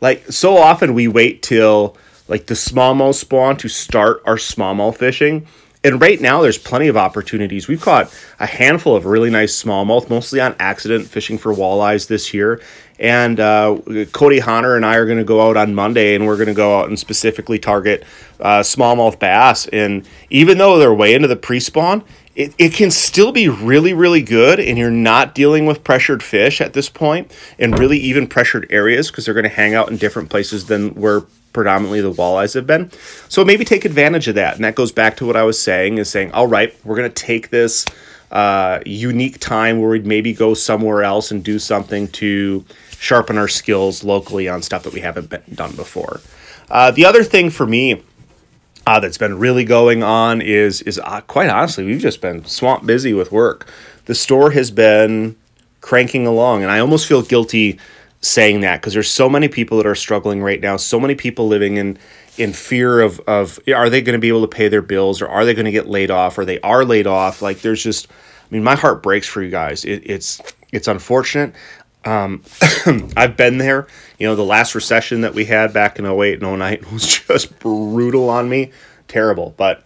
Like 0.00 0.30
so 0.30 0.56
often 0.56 0.94
we 0.94 1.08
wait 1.08 1.42
till 1.42 1.96
like 2.28 2.46
the 2.46 2.54
smallmouth 2.54 3.14
spawn 3.14 3.56
to 3.58 3.68
start 3.68 4.22
our 4.24 4.36
smallmouth 4.36 4.96
fishing 4.96 5.46
and 5.84 6.00
right 6.00 6.20
now 6.20 6.42
there's 6.42 6.58
plenty 6.58 6.88
of 6.88 6.96
opportunities. 6.96 7.68
We've 7.68 7.80
caught 7.80 8.12
a 8.40 8.46
handful 8.46 8.96
of 8.96 9.06
really 9.06 9.30
nice 9.30 9.62
smallmouth 9.62 10.10
mostly 10.10 10.40
on 10.40 10.56
accident 10.58 11.06
fishing 11.06 11.38
for 11.38 11.54
walleyes 11.54 12.08
this 12.08 12.34
year 12.34 12.60
and 12.98 13.38
uh, 13.38 13.78
Cody 14.12 14.40
Honner 14.40 14.74
and 14.76 14.84
I 14.84 14.96
are 14.96 15.06
going 15.06 15.18
to 15.18 15.24
go 15.24 15.48
out 15.48 15.56
on 15.56 15.74
Monday 15.74 16.14
and 16.14 16.26
we're 16.26 16.36
going 16.36 16.48
to 16.48 16.54
go 16.54 16.78
out 16.78 16.88
and 16.88 16.98
specifically 16.98 17.58
target 17.58 18.04
uh, 18.40 18.60
smallmouth 18.60 19.18
bass. 19.18 19.66
And 19.68 20.06
even 20.30 20.58
though 20.58 20.78
they're 20.78 20.94
way 20.94 21.14
into 21.14 21.28
the 21.28 21.36
pre 21.36 21.60
spawn, 21.60 22.02
it, 22.34 22.54
it 22.58 22.72
can 22.72 22.90
still 22.90 23.32
be 23.32 23.48
really, 23.48 23.92
really 23.92 24.22
good. 24.22 24.58
And 24.58 24.76
you're 24.76 24.90
not 24.90 25.34
dealing 25.34 25.66
with 25.66 25.84
pressured 25.84 26.22
fish 26.22 26.60
at 26.60 26.72
this 26.72 26.88
point 26.88 27.30
and 27.58 27.78
really 27.78 27.98
even 27.98 28.26
pressured 28.26 28.66
areas 28.70 29.10
because 29.10 29.24
they're 29.24 29.34
going 29.34 29.44
to 29.44 29.48
hang 29.48 29.74
out 29.74 29.90
in 29.90 29.96
different 29.96 30.28
places 30.28 30.66
than 30.66 30.90
where 30.94 31.22
predominantly 31.52 32.00
the 32.00 32.12
walleyes 32.12 32.54
have 32.54 32.66
been. 32.66 32.90
So 33.28 33.44
maybe 33.44 33.64
take 33.64 33.84
advantage 33.84 34.28
of 34.28 34.34
that. 34.34 34.56
And 34.56 34.64
that 34.64 34.74
goes 34.74 34.92
back 34.92 35.16
to 35.18 35.26
what 35.26 35.36
I 35.36 35.44
was 35.44 35.60
saying 35.60 35.98
is 35.98 36.08
saying, 36.08 36.32
all 36.32 36.46
right, 36.46 36.74
we're 36.84 36.96
going 36.96 37.10
to 37.10 37.22
take 37.22 37.50
this 37.50 37.84
uh, 38.30 38.80
unique 38.84 39.38
time 39.38 39.80
where 39.80 39.90
we'd 39.90 40.06
maybe 40.06 40.32
go 40.32 40.54
somewhere 40.54 41.02
else 41.02 41.30
and 41.30 41.42
do 41.42 41.58
something 41.58 42.08
to 42.08 42.64
sharpen 42.98 43.38
our 43.38 43.48
skills 43.48 44.02
locally 44.02 44.48
on 44.48 44.62
stuff 44.62 44.82
that 44.82 44.92
we 44.92 45.00
haven't 45.00 45.30
been, 45.30 45.42
done 45.54 45.74
before. 45.76 46.20
Uh, 46.70 46.90
the 46.90 47.04
other 47.04 47.22
thing 47.22 47.50
for 47.50 47.66
me 47.66 48.02
uh, 48.86 49.00
that's 49.00 49.18
been 49.18 49.38
really 49.38 49.64
going 49.64 50.02
on 50.02 50.40
is 50.40 50.82
is 50.82 50.98
uh, 50.98 51.20
quite 51.22 51.50
honestly 51.50 51.84
we've 51.84 52.00
just 52.00 52.20
been 52.20 52.44
swamp 52.44 52.86
busy 52.86 53.12
with 53.12 53.30
work. 53.30 53.70
The 54.06 54.14
store 54.14 54.50
has 54.52 54.70
been 54.70 55.36
cranking 55.80 56.26
along, 56.26 56.62
and 56.62 56.70
I 56.70 56.78
almost 56.80 57.06
feel 57.06 57.22
guilty 57.22 57.78
saying 58.20 58.62
that 58.62 58.80
because 58.80 58.94
there's 58.94 59.10
so 59.10 59.28
many 59.28 59.46
people 59.46 59.76
that 59.76 59.86
are 59.86 59.94
struggling 59.94 60.42
right 60.42 60.60
now. 60.60 60.76
So 60.76 60.98
many 60.98 61.14
people 61.14 61.46
living 61.46 61.76
in 61.76 61.98
in 62.36 62.52
fear 62.52 63.00
of 63.00 63.20
of 63.20 63.58
are 63.74 63.90
they 63.90 64.00
going 64.00 64.14
to 64.14 64.18
be 64.18 64.28
able 64.28 64.42
to 64.42 64.48
pay 64.48 64.68
their 64.68 64.82
bills 64.82 65.22
or 65.22 65.28
are 65.28 65.44
they 65.44 65.54
going 65.54 65.66
to 65.66 65.72
get 65.72 65.86
laid 65.86 66.10
off 66.10 66.38
or 66.38 66.44
they 66.44 66.60
are 66.60 66.84
laid 66.84 67.06
off. 67.06 67.42
Like 67.42 67.60
there's 67.60 67.82
just, 67.82 68.08
I 68.10 68.54
mean, 68.54 68.64
my 68.64 68.74
heart 68.74 69.02
breaks 69.02 69.26
for 69.26 69.42
you 69.42 69.50
guys. 69.50 69.84
It, 69.84 70.02
it's 70.04 70.40
it's 70.72 70.88
unfortunate. 70.88 71.54
Um, 72.04 72.42
I've 73.16 73.36
been 73.36 73.58
there. 73.58 73.86
You 74.18 74.26
know, 74.26 74.36
the 74.36 74.44
last 74.44 74.74
recession 74.74 75.20
that 75.22 75.34
we 75.34 75.44
had 75.46 75.72
back 75.72 75.98
in 75.98 76.06
08 76.06 76.42
and 76.42 76.58
09 76.58 76.84
was 76.92 77.06
just 77.06 77.58
brutal 77.58 78.30
on 78.30 78.48
me. 78.48 78.72
Terrible. 79.06 79.54
But 79.56 79.84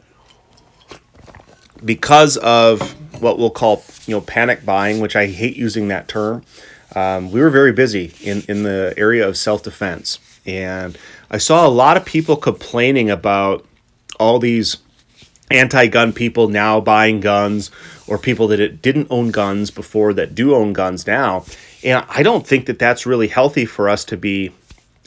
because 1.84 2.36
of 2.38 2.80
what 3.20 3.38
we'll 3.38 3.50
call, 3.50 3.84
you 4.06 4.14
know, 4.14 4.20
panic 4.20 4.64
buying, 4.64 5.00
which 5.00 5.16
I 5.16 5.26
hate 5.26 5.56
using 5.56 5.88
that 5.88 6.08
term, 6.08 6.44
um, 6.94 7.30
we 7.30 7.40
were 7.40 7.50
very 7.50 7.72
busy 7.72 8.12
in, 8.20 8.42
in 8.48 8.62
the 8.62 8.94
area 8.96 9.26
of 9.26 9.36
self 9.36 9.62
defense. 9.62 10.18
And 10.44 10.98
I 11.30 11.38
saw 11.38 11.66
a 11.66 11.70
lot 11.70 11.96
of 11.96 12.04
people 12.04 12.36
complaining 12.36 13.10
about 13.10 13.64
all 14.18 14.38
these 14.38 14.78
anti 15.50 15.86
gun 15.86 16.12
people 16.12 16.48
now 16.48 16.80
buying 16.80 17.20
guns 17.20 17.70
or 18.06 18.18
people 18.18 18.48
that 18.48 18.82
didn't 18.82 19.06
own 19.10 19.30
guns 19.30 19.70
before 19.70 20.12
that 20.14 20.34
do 20.34 20.54
own 20.54 20.72
guns 20.72 21.06
now. 21.06 21.44
And 21.84 22.04
I 22.08 22.22
don't 22.22 22.46
think 22.46 22.66
that 22.66 22.78
that's 22.78 23.06
really 23.06 23.28
healthy 23.28 23.64
for 23.64 23.88
us 23.88 24.04
to 24.06 24.16
be 24.16 24.52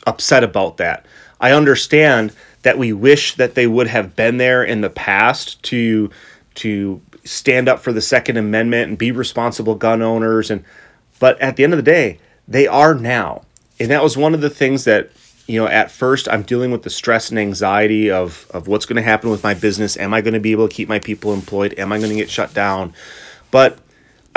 upset 0.05 0.43
about 0.43 0.77
that. 0.77 1.05
I 1.39 1.51
understand 1.51 2.33
that 2.63 2.77
we 2.77 2.93
wish 2.93 3.35
that 3.35 3.55
they 3.55 3.67
would 3.67 3.87
have 3.87 4.15
been 4.15 4.37
there 4.37 4.63
in 4.63 4.81
the 4.81 4.89
past 4.89 5.61
to 5.63 6.09
to 6.55 7.01
stand 7.23 7.67
up 7.67 7.79
for 7.79 7.91
the 7.91 8.01
Second 8.01 8.37
Amendment 8.37 8.89
and 8.89 8.97
be 8.97 9.11
responsible 9.11 9.75
gun 9.75 10.01
owners. 10.01 10.49
And 10.49 10.63
but 11.19 11.39
at 11.41 11.55
the 11.55 11.63
end 11.63 11.73
of 11.73 11.77
the 11.77 11.83
day, 11.83 12.19
they 12.47 12.67
are 12.67 12.93
now, 12.93 13.43
and 13.79 13.91
that 13.91 14.03
was 14.03 14.17
one 14.17 14.33
of 14.33 14.41
the 14.41 14.49
things 14.49 14.83
that 14.85 15.11
you 15.47 15.59
know 15.59 15.67
at 15.67 15.91
first 15.91 16.27
I'm 16.29 16.43
dealing 16.43 16.71
with 16.71 16.83
the 16.83 16.89
stress 16.89 17.29
and 17.29 17.39
anxiety 17.39 18.09
of 18.09 18.47
of 18.51 18.67
what's 18.67 18.85
going 18.85 18.97
to 18.97 19.01
happen 19.01 19.29
with 19.29 19.43
my 19.43 19.53
business. 19.53 19.97
Am 19.97 20.13
I 20.13 20.21
going 20.21 20.33
to 20.33 20.39
be 20.39 20.51
able 20.51 20.67
to 20.67 20.73
keep 20.73 20.89
my 20.89 20.99
people 20.99 21.33
employed? 21.33 21.73
Am 21.77 21.91
I 21.91 21.97
going 21.97 22.09
to 22.09 22.15
get 22.15 22.29
shut 22.29 22.53
down? 22.53 22.93
But 23.51 23.79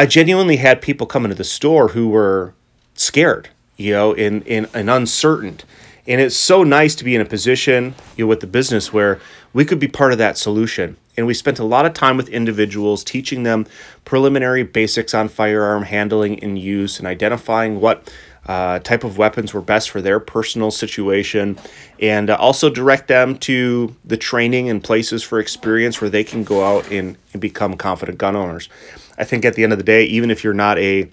I 0.00 0.06
genuinely 0.06 0.58
had 0.58 0.80
people 0.80 1.08
come 1.08 1.24
into 1.24 1.34
the 1.34 1.42
store 1.42 1.88
who 1.88 2.08
were 2.08 2.54
scared, 2.94 3.48
you 3.76 3.92
know, 3.92 4.14
and, 4.14 4.46
and, 4.46 4.68
and 4.72 4.88
uncertain. 4.88 5.58
And 6.06 6.20
it's 6.20 6.36
so 6.36 6.62
nice 6.62 6.94
to 6.94 7.04
be 7.04 7.16
in 7.16 7.20
a 7.20 7.24
position 7.24 7.96
you 8.16 8.24
know, 8.24 8.28
with 8.28 8.38
the 8.38 8.46
business 8.46 8.92
where 8.92 9.20
we 9.52 9.64
could 9.64 9.80
be 9.80 9.88
part 9.88 10.12
of 10.12 10.18
that 10.18 10.38
solution. 10.38 10.96
And 11.16 11.26
we 11.26 11.34
spent 11.34 11.58
a 11.58 11.64
lot 11.64 11.84
of 11.84 11.94
time 11.94 12.16
with 12.16 12.28
individuals 12.28 13.02
teaching 13.02 13.42
them 13.42 13.66
preliminary 14.04 14.62
basics 14.62 15.14
on 15.14 15.28
firearm 15.28 15.82
handling 15.82 16.38
and 16.44 16.56
use 16.56 17.00
and 17.00 17.08
identifying 17.08 17.80
what 17.80 18.08
uh, 18.48 18.78
type 18.78 19.04
of 19.04 19.18
weapons 19.18 19.52
were 19.52 19.60
best 19.60 19.90
for 19.90 20.00
their 20.00 20.18
personal 20.18 20.70
situation, 20.70 21.58
and 22.00 22.30
uh, 22.30 22.36
also 22.36 22.70
direct 22.70 23.06
them 23.06 23.36
to 23.38 23.94
the 24.04 24.16
training 24.16 24.70
and 24.70 24.82
places 24.82 25.22
for 25.22 25.38
experience 25.38 26.00
where 26.00 26.08
they 26.08 26.24
can 26.24 26.42
go 26.42 26.64
out 26.64 26.90
and, 26.90 27.18
and 27.32 27.42
become 27.42 27.76
confident 27.76 28.16
gun 28.16 28.34
owners. 28.34 28.68
I 29.18 29.24
think 29.24 29.44
at 29.44 29.54
the 29.54 29.64
end 29.64 29.72
of 29.72 29.78
the 29.78 29.84
day, 29.84 30.04
even 30.04 30.30
if 30.30 30.42
you're 30.42 30.54
not 30.54 30.78
a 30.78 31.10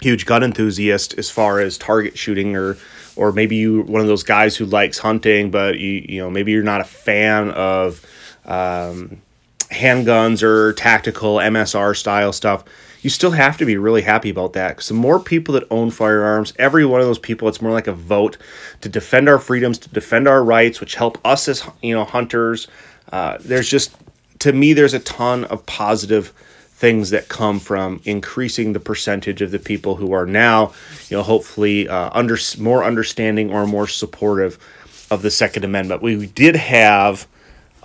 huge 0.00 0.26
gun 0.26 0.42
enthusiast 0.42 1.16
as 1.16 1.30
far 1.30 1.60
as 1.60 1.78
target 1.78 2.18
shooting 2.18 2.56
or 2.56 2.76
or 3.16 3.32
maybe 3.32 3.56
you 3.56 3.82
one 3.82 4.00
of 4.00 4.06
those 4.06 4.22
guys 4.22 4.56
who 4.56 4.64
likes 4.64 4.98
hunting, 4.98 5.50
but 5.50 5.78
you 5.78 6.04
you 6.08 6.20
know 6.20 6.30
maybe 6.30 6.52
you're 6.52 6.62
not 6.62 6.80
a 6.80 6.84
fan 6.84 7.50
of 7.50 8.04
um, 8.46 9.20
handguns 9.70 10.42
or 10.42 10.72
tactical 10.72 11.36
MSR 11.36 11.96
style 11.96 12.32
stuff. 12.32 12.64
You 13.00 13.10
still 13.10 13.30
have 13.30 13.56
to 13.58 13.64
be 13.64 13.76
really 13.76 14.02
happy 14.02 14.28
about 14.28 14.54
that 14.54 14.70
because 14.70 14.88
the 14.88 14.94
more 14.94 15.20
people 15.20 15.54
that 15.54 15.64
own 15.70 15.90
firearms, 15.90 16.52
every 16.58 16.84
one 16.84 17.00
of 17.00 17.06
those 17.06 17.18
people, 17.18 17.48
it's 17.48 17.62
more 17.62 17.72
like 17.72 17.86
a 17.86 17.92
vote 17.92 18.36
to 18.80 18.88
defend 18.88 19.28
our 19.28 19.38
freedoms, 19.38 19.78
to 19.78 19.88
defend 19.88 20.26
our 20.26 20.42
rights, 20.42 20.80
which 20.80 20.96
help 20.96 21.24
us 21.24 21.48
as 21.48 21.64
you 21.80 21.94
know 21.94 22.04
hunters. 22.04 22.66
Uh, 23.12 23.38
there's 23.40 23.70
just 23.70 23.96
to 24.40 24.52
me, 24.52 24.72
there's 24.72 24.94
a 24.94 25.00
ton 25.00 25.44
of 25.44 25.64
positive 25.66 26.32
things 26.78 27.10
that 27.10 27.28
come 27.28 27.58
from 27.58 28.00
increasing 28.04 28.72
the 28.72 28.80
percentage 28.80 29.42
of 29.42 29.50
the 29.50 29.58
people 29.58 29.96
who 29.96 30.12
are 30.12 30.26
now, 30.26 30.72
you 31.08 31.16
know, 31.16 31.24
hopefully 31.24 31.88
uh, 31.88 32.10
under 32.12 32.38
more 32.58 32.84
understanding 32.84 33.52
or 33.52 33.66
more 33.66 33.88
supportive 33.88 34.58
of 35.10 35.22
the 35.22 35.30
Second 35.30 35.64
Amendment. 35.64 36.02
We 36.02 36.26
did 36.26 36.54
have 36.54 37.26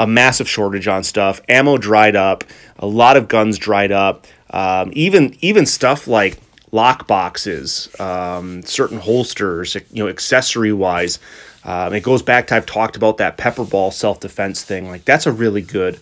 a 0.04 0.08
massive 0.08 0.50
shortage 0.50 0.88
on 0.88 1.04
stuff. 1.04 1.42
Ammo 1.48 1.78
dried 1.78 2.16
up. 2.16 2.44
A 2.78 2.86
lot 2.86 3.16
of 3.16 3.28
guns 3.30 3.58
dried 3.58 3.92
up. 3.92 4.28
Um, 4.50 4.92
even 4.94 5.36
even 5.42 5.66
stuff 5.66 6.08
like 6.08 6.38
lock 6.72 7.08
boxes, 7.08 7.90
um, 8.00 8.62
certain 8.64 9.00
holsters, 9.00 9.76
you 9.92 10.04
know, 10.04 10.10
accessory 10.10 10.74
wise. 10.74 11.20
Um, 11.64 11.94
it 11.94 12.02
goes 12.02 12.22
back 12.22 12.48
to 12.48 12.56
I've 12.56 12.66
talked 12.66 12.98
about 12.98 13.18
that 13.18 13.38
pepper 13.38 13.64
ball 13.64 13.92
self 13.92 14.20
defense 14.20 14.62
thing. 14.62 14.90
Like 14.90 15.06
that's 15.06 15.26
a 15.26 15.32
really 15.32 15.62
good 15.62 16.00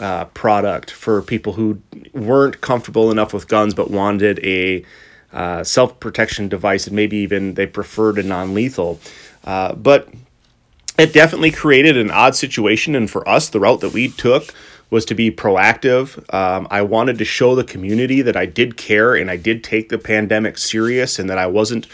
uh, 0.00 0.26
product 0.26 0.90
for 0.90 1.20
people 1.20 1.54
who 1.54 1.82
weren't 2.12 2.60
comfortable 2.60 3.10
enough 3.10 3.34
with 3.34 3.48
guns 3.48 3.74
but 3.74 3.90
wanted 3.90 4.38
a 4.44 4.84
uh, 5.32 5.64
self 5.64 5.98
protection 5.98 6.48
device 6.48 6.86
and 6.86 6.94
maybe 6.94 7.16
even 7.16 7.54
they 7.54 7.66
preferred 7.66 8.18
a 8.18 8.22
non 8.22 8.54
lethal. 8.54 9.00
Uh, 9.44 9.74
but 9.74 10.08
it 10.98 11.12
definitely 11.12 11.50
created 11.50 11.96
an 11.96 12.10
odd 12.10 12.34
situation. 12.34 12.94
And 12.94 13.10
for 13.10 13.26
us, 13.28 13.48
the 13.48 13.60
route 13.60 13.80
that 13.80 13.92
we 13.92 14.08
took 14.08 14.54
was 14.90 15.04
to 15.06 15.14
be 15.14 15.30
proactive. 15.30 16.22
Um, 16.34 16.68
I 16.70 16.82
wanted 16.82 17.16
to 17.18 17.24
show 17.24 17.54
the 17.54 17.64
community 17.64 18.20
that 18.20 18.36
I 18.36 18.44
did 18.44 18.76
care 18.76 19.14
and 19.14 19.30
I 19.30 19.36
did 19.36 19.64
take 19.64 19.88
the 19.88 19.98
pandemic 19.98 20.58
serious 20.58 21.18
and 21.18 21.30
that 21.30 21.38
I 21.38 21.46
wasn't, 21.46 21.86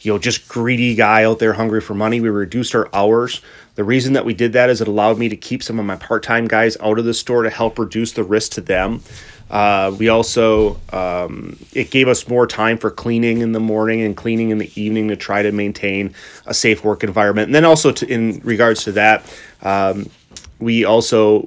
you 0.00 0.12
know, 0.12 0.18
just 0.18 0.48
greedy 0.48 0.94
guy 0.94 1.24
out 1.24 1.38
there 1.38 1.52
hungry 1.52 1.82
for 1.82 1.92
money. 1.94 2.20
We 2.20 2.30
reduced 2.30 2.74
our 2.74 2.88
hours. 2.94 3.42
The 3.76 3.84
reason 3.84 4.14
that 4.14 4.24
we 4.24 4.34
did 4.34 4.54
that 4.54 4.70
is 4.70 4.80
it 4.80 4.88
allowed 4.88 5.18
me 5.18 5.28
to 5.28 5.36
keep 5.36 5.62
some 5.62 5.78
of 5.78 5.86
my 5.86 5.96
part 5.96 6.22
time 6.22 6.48
guys 6.48 6.76
out 6.80 6.98
of 6.98 7.04
the 7.04 7.14
store 7.14 7.42
to 7.42 7.50
help 7.50 7.78
reduce 7.78 8.12
the 8.12 8.24
risk 8.24 8.52
to 8.52 8.60
them. 8.60 9.02
Uh, 9.50 9.94
we 9.96 10.08
also 10.08 10.80
um, 10.92 11.56
it 11.72 11.90
gave 11.90 12.08
us 12.08 12.26
more 12.26 12.46
time 12.46 12.78
for 12.78 12.90
cleaning 12.90 13.42
in 13.42 13.52
the 13.52 13.60
morning 13.60 14.00
and 14.02 14.16
cleaning 14.16 14.50
in 14.50 14.58
the 14.58 14.72
evening 14.80 15.08
to 15.08 15.16
try 15.16 15.42
to 15.42 15.52
maintain 15.52 16.12
a 16.46 16.54
safe 16.54 16.82
work 16.84 17.04
environment. 17.04 17.46
And 17.46 17.54
then 17.54 17.64
also 17.64 17.92
to, 17.92 18.08
in 18.08 18.40
regards 18.42 18.82
to 18.84 18.92
that, 18.92 19.24
um, 19.62 20.10
we 20.58 20.84
also 20.84 21.46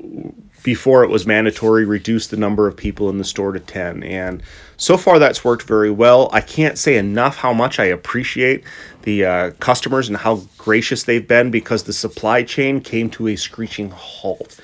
before 0.63 1.03
it 1.03 1.09
was 1.09 1.25
mandatory 1.25 1.85
reduced 1.85 2.31
the 2.31 2.37
number 2.37 2.67
of 2.67 2.75
people 2.75 3.09
in 3.09 3.17
the 3.17 3.23
store 3.23 3.51
to 3.51 3.59
10 3.59 4.03
and 4.03 4.43
so 4.77 4.97
far 4.97 5.19
that's 5.19 5.43
worked 5.43 5.63
very 5.63 5.91
well 5.91 6.29
i 6.31 6.41
can't 6.41 6.77
say 6.77 6.97
enough 6.97 7.37
how 7.37 7.53
much 7.53 7.79
i 7.79 7.85
appreciate 7.85 8.63
the 9.03 9.25
uh, 9.25 9.51
customers 9.59 10.07
and 10.07 10.17
how 10.17 10.41
gracious 10.57 11.03
they've 11.03 11.27
been 11.27 11.49
because 11.49 11.83
the 11.83 11.93
supply 11.93 12.43
chain 12.43 12.81
came 12.81 13.09
to 13.09 13.27
a 13.27 13.35
screeching 13.35 13.89
halt 13.89 14.59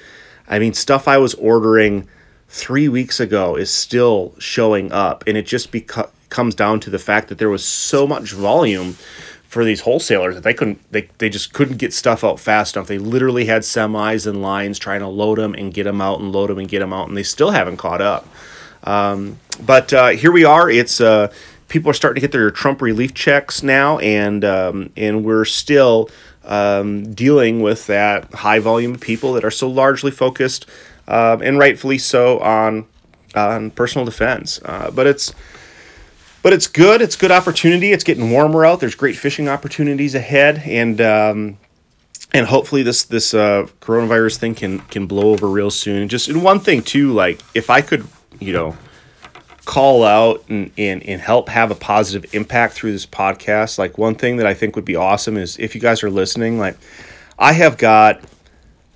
i 0.47 0.59
mean 0.59 0.73
stuff 0.73 1.07
i 1.07 1.17
was 1.17 1.33
ordering 1.35 2.07
three 2.55 2.87
weeks 2.87 3.19
ago 3.19 3.55
is 3.55 3.69
still 3.69 4.33
showing 4.39 4.91
up. 4.91 5.23
And 5.27 5.37
it 5.37 5.45
just 5.45 5.71
beco- 5.71 6.09
comes 6.29 6.55
down 6.55 6.79
to 6.81 6.89
the 6.89 6.99
fact 6.99 7.27
that 7.27 7.37
there 7.37 7.49
was 7.49 7.65
so 7.65 8.07
much 8.07 8.31
volume 8.31 8.97
for 9.55 9.63
these 9.63 9.79
wholesalers 9.79 10.35
that 10.35 10.43
they 10.43 10.53
couldn't 10.53 10.81
they, 10.91 11.07
they 11.17 11.29
just 11.29 11.53
couldn't 11.53 11.77
get 11.77 11.93
stuff 11.93 12.25
out 12.25 12.41
fast 12.41 12.75
enough. 12.75 12.89
They 12.89 12.97
literally 12.97 13.45
had 13.45 13.61
semis 13.61 14.27
and 14.27 14.41
lines 14.41 14.77
trying 14.77 14.99
to 14.99 15.07
load 15.07 15.37
them 15.37 15.53
and 15.53 15.73
get 15.73 15.85
them 15.85 16.01
out 16.01 16.19
and 16.19 16.33
load 16.33 16.49
them 16.49 16.59
and 16.59 16.67
get 16.67 16.79
them 16.79 16.91
out 16.91 17.07
and 17.07 17.15
they 17.15 17.23
still 17.23 17.51
haven't 17.51 17.77
caught 17.77 18.01
up. 18.01 18.27
Um, 18.83 19.39
but 19.61 19.93
uh, 19.93 20.09
here 20.09 20.33
we 20.33 20.43
are. 20.43 20.69
It's 20.69 20.99
uh, 20.99 21.31
people 21.69 21.89
are 21.89 21.93
starting 21.93 22.19
to 22.19 22.27
get 22.27 22.33
their 22.33 22.51
trump 22.51 22.81
relief 22.81 23.13
checks 23.13 23.63
now 23.63 23.97
and 23.99 24.43
um, 24.43 24.89
and 24.97 25.23
we're 25.23 25.45
still 25.45 26.09
um, 26.43 27.13
dealing 27.13 27.61
with 27.61 27.87
that 27.87 28.33
high 28.33 28.59
volume 28.59 28.95
of 28.95 28.99
people 28.99 29.31
that 29.31 29.45
are 29.45 29.51
so 29.51 29.69
largely 29.69 30.11
focused 30.11 30.65
um, 31.07 31.41
and 31.41 31.57
rightfully 31.57 31.97
so 31.97 32.39
on 32.39 32.87
on 33.33 33.71
personal 33.71 34.03
defense. 34.03 34.59
Uh, 34.65 34.91
but 34.91 35.07
it's 35.07 35.33
but 36.45 36.53
it's 36.53 36.67
good. 36.67 37.01
It's 37.01 37.15
good 37.15 37.31
opportunity. 37.31 37.91
It's 37.91 38.03
getting 38.03 38.29
warmer 38.29 38.67
out. 38.67 38.79
There's 38.79 38.93
great 38.93 39.17
fishing 39.17 39.49
opportunities 39.49 40.13
ahead, 40.13 40.61
and 40.63 41.01
um, 41.01 41.57
and 42.33 42.45
hopefully 42.45 42.83
this 42.83 43.03
this 43.03 43.33
uh, 43.33 43.65
coronavirus 43.81 44.37
thing 44.37 44.53
can 44.53 44.77
can 44.81 45.07
blow 45.07 45.31
over 45.31 45.47
real 45.47 45.71
soon. 45.71 46.07
Just 46.07 46.27
and 46.27 46.43
one 46.43 46.59
thing 46.59 46.83
too, 46.83 47.13
like 47.13 47.41
if 47.55 47.71
I 47.71 47.81
could, 47.81 48.05
you 48.39 48.53
know, 48.53 48.77
call 49.65 50.03
out 50.03 50.43
and, 50.47 50.69
and 50.77 51.01
and 51.01 51.19
help 51.19 51.49
have 51.49 51.71
a 51.71 51.75
positive 51.75 52.31
impact 52.35 52.75
through 52.75 52.91
this 52.91 53.07
podcast. 53.07 53.79
Like 53.79 53.97
one 53.97 54.13
thing 54.13 54.37
that 54.37 54.45
I 54.45 54.53
think 54.53 54.75
would 54.75 54.85
be 54.85 54.95
awesome 54.95 55.37
is 55.37 55.57
if 55.57 55.73
you 55.73 55.81
guys 55.81 56.03
are 56.03 56.11
listening, 56.11 56.59
like 56.59 56.77
I 57.39 57.53
have 57.53 57.79
got 57.79 58.21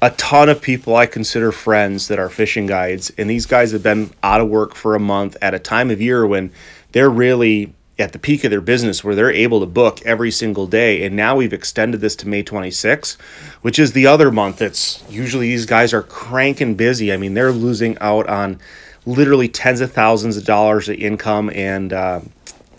a 0.04 0.12
ton 0.12 0.50
of 0.50 0.62
people 0.62 0.96
I 0.96 1.08
consider 1.08 1.52
friends 1.52 2.10
that 2.10 2.20
are 2.20 2.30
fishing 2.30 2.68
guides, 2.68 3.12
and 3.18 3.28
these 3.28 3.48
guys 3.48 3.72
have 3.72 3.82
been 3.82 4.12
out 4.22 4.40
of 4.40 4.50
work 4.50 4.76
for 4.76 4.94
a 4.94 5.00
month 5.00 5.36
at 5.42 5.56
a 5.56 5.60
time 5.60 5.90
of 5.90 6.00
year 6.00 6.28
when 6.28 6.52
they're 6.92 7.10
really 7.10 7.74
at 7.98 8.14
the 8.14 8.20
peak 8.20 8.44
of 8.46 8.52
their 8.52 8.62
business 8.62 9.04
where 9.04 9.14
they're 9.14 9.32
able 9.32 9.60
to 9.60 9.66
book 9.66 10.02
every 10.06 10.32
single 10.32 10.68
day. 10.68 11.04
And 11.06 11.16
now 11.16 11.36
we've 11.36 11.52
extended 11.52 12.00
this 12.00 12.16
to 12.18 12.28
May 12.28 12.44
26, 12.44 13.16
which 13.62 13.78
is 13.78 13.92
the 13.92 14.08
other 14.08 14.32
month 14.32 14.58
that's 14.60 15.04
usually 15.10 15.50
these 15.50 15.66
guys 15.66 15.94
are 15.94 16.04
cranking 16.04 16.76
busy. 16.76 17.12
I 17.12 17.18
mean, 17.18 17.34
they're 17.34 17.52
losing 17.52 17.98
out 18.00 18.28
on 18.30 18.60
literally 19.06 19.50
tens 19.50 19.82
of 19.82 19.92
thousands 19.92 20.38
of 20.38 20.46
dollars 20.46 20.88
of 20.88 20.96
income, 20.96 21.50
and 21.54 21.92
uh, 21.92 22.22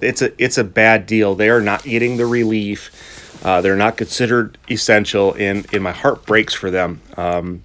it's 0.00 0.22
a 0.22 0.32
it's 0.42 0.56
a 0.56 0.64
bad 0.64 1.06
deal. 1.06 1.34
They 1.34 1.50
are 1.50 1.60
not 1.60 1.82
getting 1.82 2.16
the 2.16 2.26
relief 2.26 2.90
uh, 3.42 3.60
they're 3.60 3.76
not 3.76 3.96
considered 3.96 4.58
essential, 4.70 5.34
and, 5.38 5.66
and 5.72 5.82
my 5.82 5.92
heart 5.92 6.26
breaks 6.26 6.54
for 6.54 6.70
them. 6.70 7.00
Um, 7.16 7.64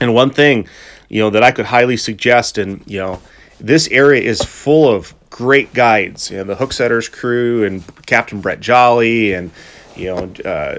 and 0.00 0.14
one 0.14 0.30
thing, 0.30 0.68
you 1.08 1.22
know, 1.22 1.30
that 1.30 1.42
I 1.42 1.52
could 1.52 1.66
highly 1.66 1.96
suggest, 1.96 2.58
and 2.58 2.82
you 2.86 2.98
know, 2.98 3.20
this 3.58 3.88
area 3.88 4.22
is 4.22 4.42
full 4.42 4.88
of 4.88 5.14
great 5.30 5.72
guides. 5.72 6.30
You 6.30 6.38
know, 6.38 6.44
the 6.44 6.56
Hooksetters 6.56 7.08
crew 7.08 7.64
and 7.64 7.84
Captain 8.06 8.40
Brett 8.40 8.60
Jolly, 8.60 9.32
and 9.32 9.50
you 9.96 10.06
know, 10.06 10.24
uh, 10.44 10.78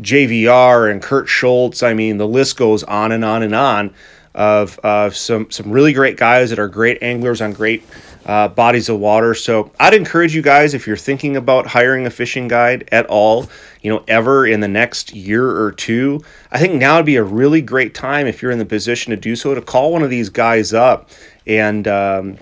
JVR 0.00 0.90
and 0.90 1.02
Kurt 1.02 1.28
Schultz. 1.28 1.82
I 1.82 1.94
mean, 1.94 2.18
the 2.18 2.28
list 2.28 2.56
goes 2.56 2.82
on 2.84 3.12
and 3.12 3.24
on 3.24 3.42
and 3.42 3.54
on 3.54 3.94
of 4.34 4.78
uh, 4.84 5.08
some 5.10 5.50
some 5.50 5.70
really 5.70 5.94
great 5.94 6.18
guys 6.18 6.50
that 6.50 6.58
are 6.58 6.68
great 6.68 7.02
anglers 7.02 7.40
on 7.40 7.52
great 7.54 7.82
uh, 8.26 8.48
bodies 8.48 8.88
of 8.88 8.98
water. 8.98 9.34
So 9.34 9.72
I'd 9.80 9.94
encourage 9.94 10.34
you 10.34 10.42
guys 10.42 10.74
if 10.74 10.86
you're 10.86 10.96
thinking 10.96 11.36
about 11.36 11.68
hiring 11.68 12.06
a 12.06 12.10
fishing 12.10 12.48
guide 12.48 12.86
at 12.92 13.06
all, 13.06 13.48
you 13.80 13.90
know, 13.90 14.04
ever 14.08 14.46
in 14.46 14.60
the 14.60 14.68
next 14.68 15.14
year 15.14 15.48
or 15.48 15.72
two, 15.72 16.20
I 16.50 16.58
think 16.58 16.74
now 16.74 16.96
would 16.96 17.06
be 17.06 17.16
a 17.16 17.24
really 17.24 17.62
great 17.62 17.94
time 17.94 18.26
if 18.26 18.42
you're 18.42 18.50
in 18.50 18.58
the 18.58 18.66
position 18.66 19.10
to 19.10 19.16
do 19.16 19.36
so 19.36 19.54
to 19.54 19.62
call 19.62 19.92
one 19.92 20.02
of 20.02 20.10
these 20.10 20.28
guys 20.28 20.74
up 20.74 21.08
and 21.46 21.88
um, 21.88 22.38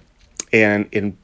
and 0.52 0.88
and 0.92 1.16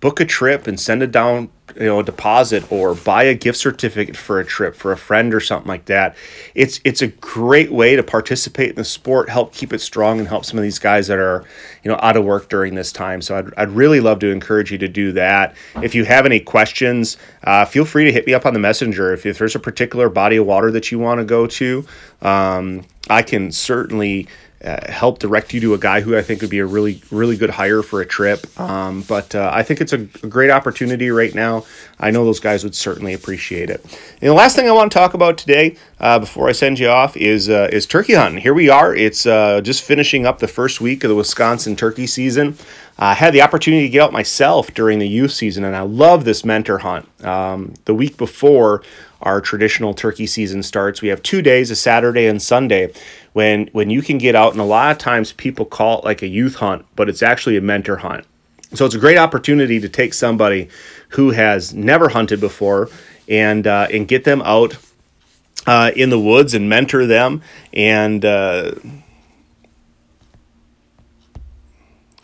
book 0.00 0.20
a 0.20 0.24
trip 0.24 0.66
and 0.66 0.80
send 0.80 1.02
a 1.02 1.06
down 1.06 1.50
you 1.76 1.86
know 1.86 2.00
a 2.00 2.04
deposit 2.04 2.70
or 2.72 2.94
buy 2.94 3.24
a 3.24 3.34
gift 3.34 3.58
certificate 3.58 4.16
for 4.16 4.40
a 4.40 4.44
trip 4.44 4.74
for 4.74 4.92
a 4.92 4.96
friend 4.96 5.32
or 5.34 5.40
something 5.40 5.68
like 5.68 5.84
that. 5.86 6.16
It's 6.54 6.80
it's 6.84 7.02
a 7.02 7.08
great 7.08 7.70
way 7.70 7.96
to 7.96 8.02
participate 8.02 8.70
in 8.70 8.76
the 8.76 8.84
sport, 8.84 9.28
help 9.28 9.52
keep 9.52 9.72
it 9.72 9.80
strong, 9.80 10.18
and 10.18 10.28
help 10.28 10.44
some 10.44 10.58
of 10.58 10.62
these 10.62 10.78
guys 10.78 11.06
that 11.08 11.18
are 11.18 11.44
you 11.84 11.90
know 11.90 11.98
out 12.02 12.16
of 12.16 12.24
work 12.24 12.48
during 12.48 12.74
this 12.74 12.92
time. 12.92 13.22
So 13.22 13.38
I'd, 13.38 13.54
I'd 13.56 13.70
really 13.70 14.00
love 14.00 14.18
to 14.20 14.30
encourage 14.30 14.72
you 14.72 14.78
to 14.78 14.88
do 14.88 15.12
that. 15.12 15.54
If 15.82 15.94
you 15.94 16.04
have 16.04 16.26
any 16.26 16.40
questions, 16.40 17.16
uh, 17.44 17.64
feel 17.64 17.84
free 17.84 18.04
to 18.04 18.12
hit 18.12 18.26
me 18.26 18.34
up 18.34 18.46
on 18.46 18.52
the 18.52 18.60
messenger. 18.60 19.12
If, 19.12 19.26
if 19.26 19.38
there's 19.38 19.54
a 19.54 19.60
particular 19.60 20.08
body 20.08 20.36
of 20.36 20.46
water 20.46 20.70
that 20.72 20.90
you 20.90 20.98
want 20.98 21.20
to 21.20 21.24
go 21.24 21.46
to, 21.46 21.86
um, 22.22 22.84
I 23.08 23.22
can 23.22 23.52
certainly 23.52 24.28
uh, 24.62 24.92
help 24.92 25.18
direct 25.18 25.54
you 25.54 25.60
to 25.60 25.72
a 25.72 25.78
guy 25.78 26.02
who 26.02 26.16
I 26.16 26.22
think 26.22 26.42
would 26.42 26.50
be 26.50 26.58
a 26.58 26.66
really, 26.66 27.00
really 27.10 27.36
good 27.36 27.48
hire 27.48 27.82
for 27.82 28.02
a 28.02 28.06
trip. 28.06 28.46
Um, 28.60 29.02
but 29.02 29.34
uh, 29.34 29.50
I 29.52 29.62
think 29.62 29.80
it's 29.80 29.94
a, 29.94 30.00
a, 30.22 30.26
great 30.26 30.50
opportunity 30.50 31.10
right 31.10 31.34
now. 31.34 31.64
I 31.98 32.10
know 32.10 32.26
those 32.26 32.40
guys 32.40 32.62
would 32.62 32.74
certainly 32.74 33.14
appreciate 33.14 33.70
it. 33.70 33.82
And 34.20 34.28
the 34.28 34.34
last 34.34 34.56
thing 34.56 34.68
I 34.68 34.72
want 34.72 34.92
to 34.92 34.98
talk 34.98 35.14
about 35.14 35.38
today, 35.38 35.76
uh, 35.98 36.18
before 36.18 36.46
I 36.48 36.52
send 36.52 36.78
you 36.78 36.88
off, 36.88 37.16
is 37.16 37.48
uh, 37.48 37.70
is 37.72 37.86
turkey 37.86 38.14
hunting. 38.14 38.42
Here 38.42 38.52
we 38.52 38.68
are. 38.68 38.94
It's 38.94 39.24
uh, 39.24 39.62
just 39.62 39.82
finishing 39.82 40.26
up 40.26 40.40
the 40.40 40.48
first 40.48 40.80
week 40.80 41.04
of 41.04 41.08
the 41.08 41.16
Wisconsin 41.16 41.74
turkey 41.74 42.06
season. 42.06 42.58
I 42.98 43.14
had 43.14 43.32
the 43.32 43.40
opportunity 43.40 43.84
to 43.84 43.88
get 43.88 44.02
out 44.02 44.12
myself 44.12 44.74
during 44.74 44.98
the 44.98 45.08
youth 45.08 45.32
season, 45.32 45.64
and 45.64 45.74
I 45.74 45.80
love 45.80 46.26
this 46.26 46.44
mentor 46.44 46.78
hunt. 46.78 47.08
Um, 47.24 47.72
the 47.86 47.94
week 47.94 48.18
before 48.18 48.82
our 49.22 49.40
traditional 49.40 49.94
turkey 49.94 50.26
season 50.26 50.62
starts, 50.62 51.00
we 51.00 51.08
have 51.08 51.22
two 51.22 51.40
days, 51.40 51.70
a 51.70 51.76
Saturday 51.76 52.26
and 52.26 52.42
Sunday, 52.42 52.92
when 53.32 53.68
when 53.72 53.90
you 53.90 54.02
can 54.02 54.18
get 54.18 54.34
out 54.34 54.52
and 54.52 54.60
a 54.60 54.64
lot 54.64 54.92
of 54.92 54.98
times 54.98 55.32
people 55.32 55.64
call 55.64 55.98
it 55.98 56.04
like 56.04 56.22
a 56.22 56.26
youth 56.26 56.56
hunt 56.56 56.84
but 56.96 57.08
it's 57.08 57.22
actually 57.22 57.56
a 57.56 57.60
mentor 57.60 57.96
hunt. 57.96 58.24
So 58.74 58.86
it's 58.86 58.94
a 58.94 58.98
great 58.98 59.18
opportunity 59.18 59.80
to 59.80 59.88
take 59.88 60.14
somebody 60.14 60.68
who 61.10 61.30
has 61.30 61.74
never 61.74 62.08
hunted 62.10 62.40
before 62.40 62.88
and 63.28 63.66
uh, 63.66 63.88
and 63.92 64.06
get 64.06 64.24
them 64.24 64.42
out 64.42 64.78
uh, 65.66 65.90
in 65.96 66.10
the 66.10 66.18
woods 66.18 66.54
and 66.54 66.68
mentor 66.68 67.06
them 67.06 67.42
and 67.72 68.24
uh, 68.24 68.72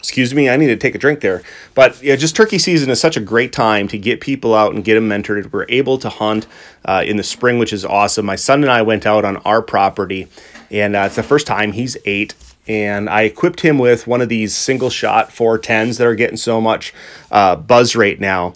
excuse 0.07 0.33
me, 0.33 0.49
I 0.49 0.57
need 0.57 0.69
to 0.69 0.77
take 0.77 0.95
a 0.95 0.99
drink 0.99 1.19
there. 1.19 1.43
But 1.75 2.01
yeah, 2.01 2.15
just 2.15 2.37
turkey 2.37 2.59
season 2.59 2.91
is 2.91 3.01
such 3.01 3.17
a 3.17 3.21
great 3.21 3.53
time 3.53 3.89
to 3.89 3.99
get 3.99 4.21
people 4.21 4.55
out 4.55 4.73
and 4.73 4.85
get 4.85 4.95
them 4.95 5.09
mentored. 5.09 5.51
We're 5.53 5.67
able 5.69 5.99
to 5.99 6.09
hunt 6.09 6.47
uh, 6.85 7.03
in 7.05 7.17
the 7.17 7.25
spring, 7.25 7.59
which 7.59 7.73
is 7.73 7.85
awesome. 7.85 8.25
My 8.25 8.37
son 8.37 8.63
and 8.63 8.71
I 8.71 8.83
went 8.83 9.05
out 9.05 9.25
on 9.25 9.39
our 9.39 9.61
property 9.61 10.29
and 10.71 10.95
uh, 10.95 11.01
it's 11.07 11.17
the 11.17 11.25
first 11.25 11.49
time 11.49 11.73
he's 11.73 11.97
eight. 12.05 12.35
And 12.69 13.11
I 13.11 13.23
equipped 13.23 13.63
him 13.63 13.79
with 13.79 14.07
one 14.07 14.21
of 14.21 14.29
these 14.29 14.55
single 14.55 14.91
shot 14.91 15.31
410s 15.31 15.99
that 15.99 16.07
are 16.07 16.15
getting 16.15 16.37
so 16.37 16.61
much 16.61 16.95
uh, 17.33 17.57
buzz 17.57 17.97
right 17.97 18.21
now. 18.21 18.55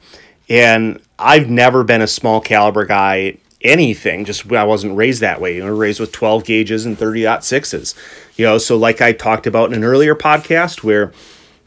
And 0.49 1.03
I've 1.19 1.51
never 1.51 1.83
been 1.83 2.01
a 2.01 2.07
small 2.07 2.41
caliber 2.41 2.85
guy, 2.85 3.39
anything. 3.61 4.25
Just 4.25 4.51
I 4.53 4.65
wasn't 4.65 4.97
raised 4.97 5.21
that 5.21 5.41
way. 5.41 5.57
You 5.57 5.65
know, 5.65 5.77
raised 5.77 5.99
with 5.99 6.13
12 6.13 6.45
gauges 6.45 6.87
and 6.87 6.97
30 6.97 7.41
sixes. 7.41 7.97
You 8.37 8.47
know, 8.47 8.59
so 8.59 8.77
like 8.77 9.01
I 9.01 9.13
talked 9.13 9.49
about 9.49 9.71
in 9.71 9.75
an 9.75 9.85
earlier 9.85 10.15
podcast, 10.15 10.85
where 10.85 11.13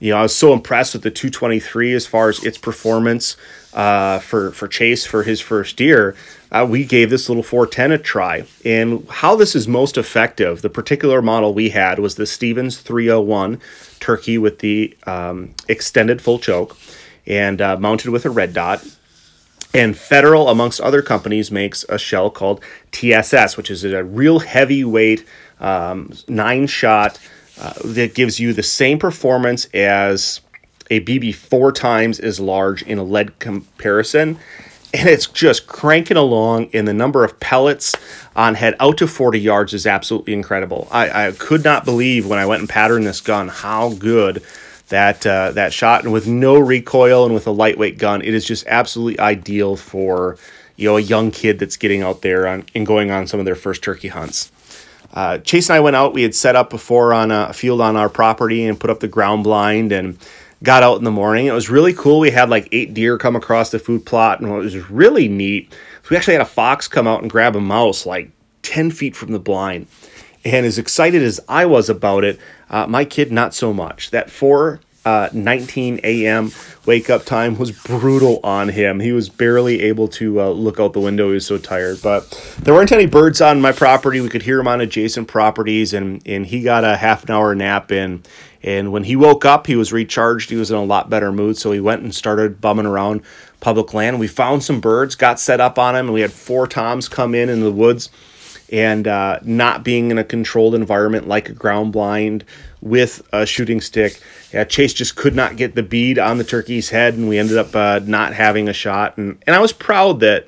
you 0.04 0.12
know 0.12 0.18
I 0.18 0.24
was 0.24 0.36
so 0.36 0.54
impressed 0.54 0.94
with 0.94 1.04
the 1.04 1.12
223 1.12 1.94
as 1.94 2.06
far 2.06 2.30
as 2.30 2.44
its 2.44 2.58
performance 2.58 3.38
uh, 3.74 4.20
for 4.20 4.52
for 4.52 4.68
Chase 4.68 5.06
for 5.06 5.24
his 5.24 5.42
first 5.42 5.80
year 5.80 6.16
uh, 6.54 6.66
we 6.70 6.86
gave 6.86 7.10
this 7.10 7.28
little 7.30 7.44
410 7.44 7.92
a 7.92 7.98
try. 7.98 8.46
And 8.64 9.08
how 9.10 9.36
this 9.36 9.56
is 9.56 9.68
most 9.68 9.98
effective, 9.98 10.62
the 10.62 10.70
particular 10.70 11.22
model 11.22 11.54
we 11.54 11.70
had 11.70 11.98
was 11.98 12.16
the 12.16 12.28
Stevens 12.28 12.80
301 12.80 13.60
turkey 14.00 14.38
with 14.38 14.60
the 14.60 14.96
um, 15.08 15.56
extended 15.68 16.22
full 16.22 16.38
choke 16.38 16.78
and 17.26 17.60
uh, 17.60 17.78
mounted 17.78 18.12
with 18.12 18.26
a 18.26 18.30
red 18.30 18.54
dot. 18.54 18.86
And 19.74 19.98
Federal, 19.98 20.50
amongst 20.50 20.80
other 20.80 21.02
companies, 21.02 21.50
makes 21.50 21.84
a 21.90 21.98
shell 21.98 22.30
called 22.30 22.62
TSS, 22.92 23.58
which 23.58 23.72
is 23.72 23.84
a 23.84 24.04
real 24.04 24.40
heavyweight 24.40 25.26
um, 25.60 26.14
nine 26.28 26.68
shot 26.68 27.20
uh, 27.60 27.74
that 27.86 28.16
gives 28.16 28.40
you 28.40 28.54
the 28.54 28.64
same 28.64 28.98
performance 28.98 29.66
as 29.74 30.42
a 30.90 31.00
BB 31.02 31.36
four 31.36 31.72
times 31.72 32.20
as 32.20 32.40
large 32.40 32.84
in 32.84 32.98
a 32.98 33.04
lead 33.04 33.40
comparison. 33.40 34.38
And 34.94 35.10
it's 35.10 35.26
just 35.26 35.66
cranking 35.66 36.18
along 36.18 36.70
and 36.74 36.88
the 36.88 36.94
number 36.94 37.24
of 37.24 37.40
pellets 37.40 37.96
on 38.36 38.54
head 38.54 38.76
out 38.80 39.00
to 39.00 39.08
40 39.08 39.40
yards 39.40 39.74
is 39.74 39.88
absolutely 39.88 40.34
incredible. 40.34 40.88
I, 40.92 41.28
I 41.28 41.32
could 41.32 41.64
not 41.64 41.84
believe 41.84 42.28
when 42.28 42.38
i 42.38 42.46
went 42.46 42.60
and 42.60 42.70
patterned 42.70 43.08
this 43.08 43.20
gun 43.20 43.48
how 43.48 43.94
good 43.94 44.44
that 44.90 45.26
uh, 45.26 45.52
that 45.54 45.74
shot. 45.74 46.04
And 46.04 46.14
with 46.14 46.28
no 46.28 46.60
recoil 46.60 47.26
and 47.26 47.34
with 47.34 47.48
a 47.48 47.52
lightweight 47.52 47.98
gun 47.98 48.22
it 48.22 48.36
is 48.36 48.46
just 48.46 48.68
absolutely 48.68 49.20
ideal 49.20 49.76
for 49.76 50.38
you 50.76 50.90
know 50.90 50.98
a 50.98 51.02
young 51.02 51.32
kid 51.32 51.58
that's 51.58 51.78
getting 51.78 52.04
out 52.04 52.22
there 52.22 52.48
on, 52.48 52.66
and 52.76 52.86
going 52.86 53.10
on 53.10 53.26
some 53.26 53.40
of 53.40 53.46
their 53.46 53.56
first 53.56 53.82
turkey 53.84 54.10
hunts 54.10 54.52
uh, 55.14 55.38
chase 55.40 55.70
and 55.70 55.78
i 55.78 55.80
went 55.80 55.96
out 55.96 56.14
we 56.14 56.24
had 56.24 56.36
set 56.36 56.56
up 56.56 56.70
before 56.70 57.14
on 57.14 57.32
a 57.32 57.54
field 57.54 57.82
on 57.82 57.96
our 57.96 58.10
property 58.10 58.66
and 58.66 58.80
put 58.80 58.90
up 58.90 59.00
the 59.00 59.08
ground 59.08 59.44
blind 59.44 59.92
and 59.92 60.18
got 60.64 60.82
out 60.82 60.98
in 60.98 61.04
the 61.04 61.12
morning. 61.12 61.46
It 61.46 61.52
was 61.52 61.70
really 61.70 61.94
cool. 61.94 62.22
We 62.22 62.32
had 62.32 62.50
like 62.50 62.70
eight 62.72 62.94
deer 62.94 63.18
come 63.18 63.36
across 63.36 63.70
the 63.70 63.80
food 63.80 64.06
plot, 64.06 64.40
and 64.40 64.50
it 64.50 64.56
was 64.56 64.90
really 64.90 65.28
neat. 65.28 65.72
So 65.72 66.10
we 66.12 66.18
actually 66.18 66.36
had 66.36 66.42
a 66.42 66.46
fox 66.46 66.88
come 66.88 67.06
out 67.06 67.22
and 67.22 67.30
grab 67.30 67.56
a 67.56 67.62
mouse 67.62 68.06
like 68.06 68.32
10 68.64 68.92
feet 68.92 69.16
from 69.16 69.34
the 69.34 69.40
blind. 69.40 69.88
And 70.46 70.66
as 70.66 70.78
excited 70.78 71.22
as 71.22 71.40
I 71.48 71.66
was 71.66 71.90
about 71.90 72.24
it, 72.24 72.40
uh, 72.70 72.88
my 72.88 73.06
kid, 73.06 73.32
not 73.32 73.54
so 73.54 73.74
much. 73.74 74.12
That 74.12 74.32
4 74.32 74.80
uh, 75.06 75.30
19 75.34 76.00
a.m. 76.04 76.52
wake 76.86 77.10
up 77.10 77.26
time 77.26 77.58
was 77.58 77.72
brutal 77.72 78.40
on 78.44 78.70
him. 78.70 79.00
He 79.00 79.12
was 79.12 79.30
barely 79.30 79.82
able 79.82 80.08
to 80.10 80.42
uh, 80.42 80.50
look 80.50 80.80
out 80.80 80.94
the 80.94 81.00
window. 81.00 81.28
He 81.28 81.36
was 81.36 81.46
so 81.46 81.58
tired. 81.58 82.02
But 82.02 82.30
there 82.62 82.74
weren't 82.74 82.92
any 82.92 83.06
birds 83.06 83.42
on 83.42 83.62
my 83.62 83.72
property. 83.72 84.22
We 84.22 84.30
could 84.30 84.44
hear 84.44 84.60
him 84.60 84.68
on 84.68 84.82
adjacent 84.82 85.28
properties, 85.28 85.94
and, 85.94 86.22
and 86.26 86.46
he 86.46 86.62
got 86.64 86.84
a 86.84 86.96
half 86.96 87.24
an 87.24 87.32
hour 87.32 87.54
nap 87.54 87.92
in 87.92 88.24
and 88.64 88.94
when 88.94 89.04
he 89.04 89.16
woke 89.16 89.44
up, 89.44 89.68
he 89.68 89.76
was 89.76 89.92
recharged. 89.92 90.50
He 90.50 90.56
was 90.56 90.72
in 90.72 90.78
a 90.78 90.84
lot 90.84 91.10
better 91.10 91.32
mood. 91.32 91.58
So 91.58 91.74
he 91.74 91.82
went 91.82 92.02
and 92.02 92.16
started 92.16 92.62
bumming 92.62 92.86
around 92.86 93.22
public 93.60 93.94
land. 93.94 94.20
We 94.20 94.28
found 94.28 94.64
some 94.64 94.80
birds, 94.80 95.16
got 95.16 95.40
set 95.40 95.60
up 95.60 95.78
on 95.78 95.96
him, 95.96 96.06
and 96.06 96.14
we 96.14 96.22
had 96.22 96.32
four 96.32 96.66
toms 96.66 97.10
come 97.10 97.36
in 97.36 97.50
in 97.50 97.60
the 97.60 97.72
woods. 97.72 98.10
And 98.72 99.08
uh, 99.08 99.40
not 99.44 99.84
being 99.84 100.10
in 100.10 100.18
a 100.18 100.24
controlled 100.24 100.74
environment 100.74 101.28
like 101.28 101.50
a 101.50 101.54
ground 101.54 101.92
blind 101.92 102.44
with 102.82 103.22
a 103.32 103.46
shooting 103.46 103.82
stick, 103.82 104.20
yeah, 104.52 104.64
Chase 104.64 104.94
just 104.94 105.16
could 105.16 105.36
not 105.36 105.58
get 105.58 105.76
the 105.76 105.84
bead 105.84 106.18
on 106.18 106.38
the 106.38 106.44
turkey's 106.44 106.90
head, 106.90 107.14
and 107.14 107.30
we 107.30 107.38
ended 107.38 107.58
up 107.58 107.76
uh, 107.76 108.00
not 108.04 108.34
having 108.34 108.68
a 108.68 108.74
shot. 108.74 109.18
And, 109.18 109.42
and 109.46 109.56
I 109.56 109.60
was 109.60 109.74
proud 109.74 110.22
that 110.22 110.48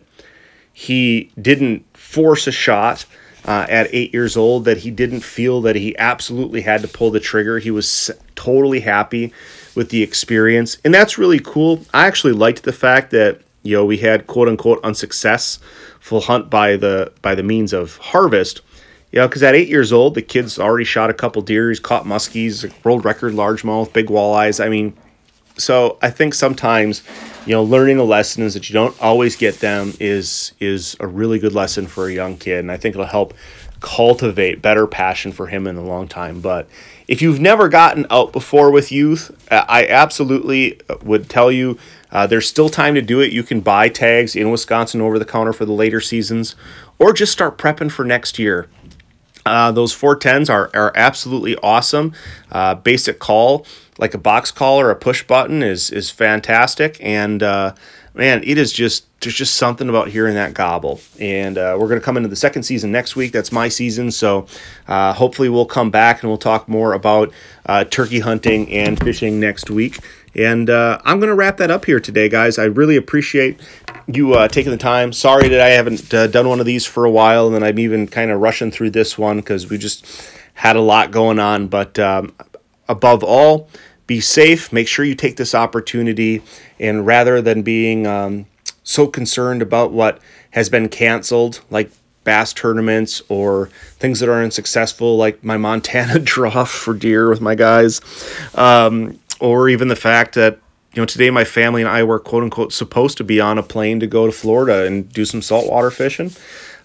he 0.73 1.31
didn't 1.39 1.85
force 1.95 2.47
a 2.47 2.51
shot 2.51 3.05
uh, 3.45 3.65
at 3.69 3.87
eight 3.93 4.13
years 4.13 4.35
old 4.35 4.65
that 4.65 4.79
he 4.79 4.91
didn't 4.91 5.21
feel 5.21 5.61
that 5.61 5.75
he 5.75 5.95
absolutely 5.97 6.61
had 6.61 6.81
to 6.81 6.87
pull 6.87 7.11
the 7.11 7.19
trigger. 7.19 7.59
He 7.59 7.71
was 7.71 8.09
totally 8.35 8.79
happy 8.79 9.33
with 9.75 9.89
the 9.89 10.01
experience, 10.01 10.77
and 10.83 10.93
that's 10.93 11.17
really 11.17 11.39
cool. 11.39 11.81
I 11.93 12.07
actually 12.07 12.33
liked 12.33 12.63
the 12.63 12.73
fact 12.73 13.11
that 13.11 13.41
you 13.65 13.75
know 13.75 13.83
we 13.83 13.97
had 13.97 14.27
quote 14.27 14.47
unquote 14.47 14.79
unsuccessful 14.83 16.21
hunt 16.21 16.49
by 16.49 16.77
the 16.77 17.11
by 17.21 17.35
the 17.35 17.43
means 17.43 17.73
of 17.73 17.97
harvest. 17.97 18.61
You 19.11 19.21
know, 19.21 19.27
because 19.27 19.43
at 19.43 19.55
eight 19.55 19.69
years 19.69 19.93
old, 19.93 20.15
the 20.15 20.21
kid's 20.21 20.59
already 20.59 20.83
shot 20.83 21.09
a 21.09 21.13
couple 21.13 21.41
deer. 21.41 21.69
He's 21.69 21.79
caught 21.79 22.03
muskies, 22.03 22.69
world 22.83 23.05
record 23.05 23.33
largemouth, 23.33 23.93
big 23.93 24.07
walleyes. 24.07 24.63
I 24.63 24.67
mean, 24.67 24.93
so 25.57 25.97
I 26.01 26.09
think 26.09 26.33
sometimes, 26.33 27.01
you 27.45 27.53
know, 27.53 27.63
learning 27.63 27.95
the 27.95 28.05
lessons 28.05 28.55
that 28.55 28.69
you 28.69 28.73
don't 28.73 28.99
always 29.01 29.35
get 29.35 29.59
them 29.59 29.93
is 29.99 30.51
is 30.59 30.95
a 30.99 31.07
really 31.07 31.39
good 31.39 31.53
lesson 31.53 31.87
for 31.87 32.07
a 32.07 32.13
young 32.13 32.37
kid, 32.37 32.59
and 32.59 32.71
I 32.71 32.77
think 32.77 32.95
it'll 32.95 33.07
help 33.07 33.33
cultivate 33.79 34.61
better 34.61 34.87
passion 34.87 35.31
for 35.31 35.47
him 35.47 35.67
in 35.67 35.75
a 35.77 35.83
long 35.83 36.07
time. 36.07 36.41
But 36.41 36.67
if 37.07 37.21
you've 37.21 37.39
never 37.39 37.69
gotten 37.69 38.05
out 38.09 38.33
before 38.33 38.71
with 38.71 38.91
youth, 38.91 39.31
I 39.51 39.87
absolutely 39.87 40.79
would 41.03 41.29
tell 41.29 41.51
you 41.51 41.77
uh, 42.15 42.25
there's 42.25 42.47
still 42.47 42.69
time 42.69 42.95
to 42.95 43.01
do 43.01 43.19
it. 43.19 43.33
You 43.33 43.43
can 43.43 43.59
buy 43.59 43.89
tags 43.89 44.37
in 44.37 44.49
Wisconsin 44.49 45.01
over 45.01 45.19
the 45.19 45.25
counter 45.25 45.51
for 45.51 45.65
the 45.65 45.73
later 45.73 45.99
seasons, 45.99 46.55
or 46.97 47.11
just 47.11 47.33
start 47.33 47.57
prepping 47.57 47.91
for 47.91 48.05
next 48.05 48.39
year. 48.39 48.69
Uh, 49.45 49.69
those 49.73 49.93
410s 49.93 50.49
are, 50.49 50.71
are 50.73 50.93
absolutely 50.95 51.57
awesome. 51.57 52.13
Uh, 52.49 52.73
basic 52.73 53.19
call 53.19 53.65
like 53.97 54.13
a 54.13 54.17
box 54.17 54.51
call 54.51 54.79
or 54.79 54.89
a 54.89 54.95
push 54.95 55.23
button 55.23 55.63
is 55.63 55.89
is 55.89 56.09
fantastic 56.09 56.97
and 56.99 57.41
uh, 57.41 57.73
man 58.13 58.41
it 58.43 58.57
is 58.57 58.73
just 58.73 59.05
there's 59.21 59.35
just 59.35 59.55
something 59.55 59.87
about 59.87 60.09
hearing 60.09 60.35
that 60.35 60.53
gobble 60.53 60.99
and 61.19 61.57
uh, 61.57 61.77
we're 61.79 61.87
going 61.87 61.99
to 61.99 62.03
come 62.03 62.17
into 62.17 62.27
the 62.27 62.35
second 62.35 62.63
season 62.63 62.91
next 62.91 63.15
week 63.15 63.31
that's 63.31 63.51
my 63.51 63.69
season 63.69 64.11
so 64.11 64.45
uh, 64.87 65.13
hopefully 65.13 65.47
we'll 65.47 65.65
come 65.65 65.89
back 65.89 66.21
and 66.21 66.29
we'll 66.29 66.37
talk 66.37 66.67
more 66.67 66.93
about 66.93 67.31
uh, 67.67 67.83
turkey 67.85 68.19
hunting 68.19 68.69
and 68.71 68.99
fishing 68.99 69.39
next 69.39 69.69
week 69.69 69.99
and 70.35 70.69
uh, 70.69 70.99
i'm 71.05 71.19
going 71.19 71.29
to 71.29 71.35
wrap 71.35 71.57
that 71.57 71.71
up 71.71 71.85
here 71.85 71.99
today 71.99 72.29
guys. 72.29 72.57
I 72.57 72.65
really 72.65 72.95
appreciate 72.95 73.59
you 74.07 74.33
uh, 74.33 74.47
taking 74.47 74.71
the 74.71 74.77
time. 74.77 75.13
Sorry 75.13 75.47
that 75.49 75.61
i 75.61 75.69
haven't 75.69 76.09
done 76.09 76.47
one 76.49 76.59
of 76.59 76.65
these 76.65 76.85
for 76.85 77.05
a 77.05 77.11
while 77.11 77.47
and 77.47 77.55
then 77.55 77.63
i'm 77.63 77.79
even 77.79 78.07
kind 78.07 78.31
of 78.31 78.39
rushing 78.39 78.71
through 78.71 78.91
this 78.91 79.17
one 79.17 79.37
because 79.37 79.69
we 79.69 79.77
just 79.77 80.05
had 80.55 80.75
a 80.75 80.81
lot 80.81 81.11
going 81.11 81.39
on. 81.39 81.67
But 81.67 81.99
um, 81.99 82.33
above 82.89 83.23
all, 83.23 83.69
be 84.07 84.19
safe. 84.19 84.73
Make 84.73 84.87
sure 84.87 85.05
you 85.05 85.15
take 85.15 85.37
this 85.37 85.55
opportunity, 85.55 86.41
and 86.79 87.05
rather 87.05 87.41
than 87.41 87.61
being 87.61 88.07
um, 88.07 88.47
so 88.83 89.07
concerned 89.07 89.61
about 89.61 89.91
what 89.91 90.19
has 90.51 90.69
been 90.69 90.89
canceled, 90.89 91.61
like 91.69 91.91
bass 92.23 92.53
tournaments 92.53 93.21
or 93.29 93.67
things 93.99 94.19
that 94.19 94.29
aren't 94.29 94.53
successful, 94.53 95.17
like 95.17 95.43
my 95.43 95.57
Montana 95.57 96.19
draw 96.23 96.63
for 96.65 96.93
deer 96.93 97.29
with 97.29 97.41
my 97.41 97.55
guys, 97.55 98.01
um, 98.55 99.19
or 99.39 99.69
even 99.69 99.87
the 99.87 99.95
fact 99.95 100.35
that 100.35 100.59
you 100.93 101.01
know 101.01 101.05
today 101.05 101.29
my 101.29 101.43
family 101.43 101.81
and 101.81 101.89
I 101.89 102.03
were 102.03 102.19
quote 102.19 102.43
unquote 102.43 102.73
supposed 102.73 103.17
to 103.17 103.23
be 103.23 103.39
on 103.41 103.57
a 103.57 103.63
plane 103.63 103.99
to 103.99 104.07
go 104.07 104.25
to 104.25 104.31
Florida 104.31 104.85
and 104.85 105.11
do 105.11 105.25
some 105.25 105.41
saltwater 105.41 105.91
fishing. 105.91 106.31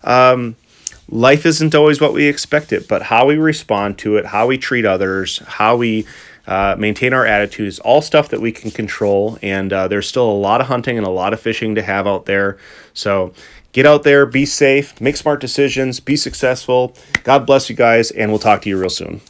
Um, 0.03 0.57
life 1.09 1.45
isn't 1.45 1.75
always 1.75 2.01
what 2.01 2.13
we 2.13 2.27
expect 2.27 2.73
it, 2.73 2.89
but 2.89 3.03
how 3.03 3.27
we 3.27 3.37
respond 3.37 3.99
to 3.99 4.17
it, 4.17 4.27
how 4.27 4.47
we 4.47 4.59
treat 4.59 4.85
others, 4.85 5.39
how 5.47 5.77
we 5.77 6.07
uh, 6.47 6.75
maintain 6.79 7.13
our 7.13 7.27
attitudes, 7.27 7.79
all 7.81 8.03
stuff 8.03 8.29
that 8.31 8.41
we 8.41 8.53
can 8.53 8.71
control. 8.71 9.39
And 9.43 9.73
uh, 9.73 9.89
there's 9.89 10.09
still 10.09 10.29
a 10.29 10.33
lot 10.33 10.61
of 10.61 10.67
hunting 10.67 10.97
and 10.99 11.07
a 11.07 11.11
lot 11.11 11.33
of 11.33 11.41
fishing 11.41 11.75
to 11.75 11.83
have 11.83 12.07
out 12.07 12.27
there. 12.27 12.59
So 12.95 13.33
get 13.73 13.87
out 13.87 14.03
there, 14.03 14.27
be 14.27 14.47
safe, 14.47 15.01
make 15.01 15.17
smart 15.17 15.41
decisions, 15.41 16.01
be 16.01 16.17
successful. 16.17 16.97
God 17.23 17.47
bless 17.47 17.71
you 17.71 17.77
guys, 17.77 18.11
and 18.11 18.31
we'll 18.31 18.41
talk 18.41 18.63
to 18.63 18.69
you 18.69 18.79
real 18.79 18.91
soon. 18.91 19.21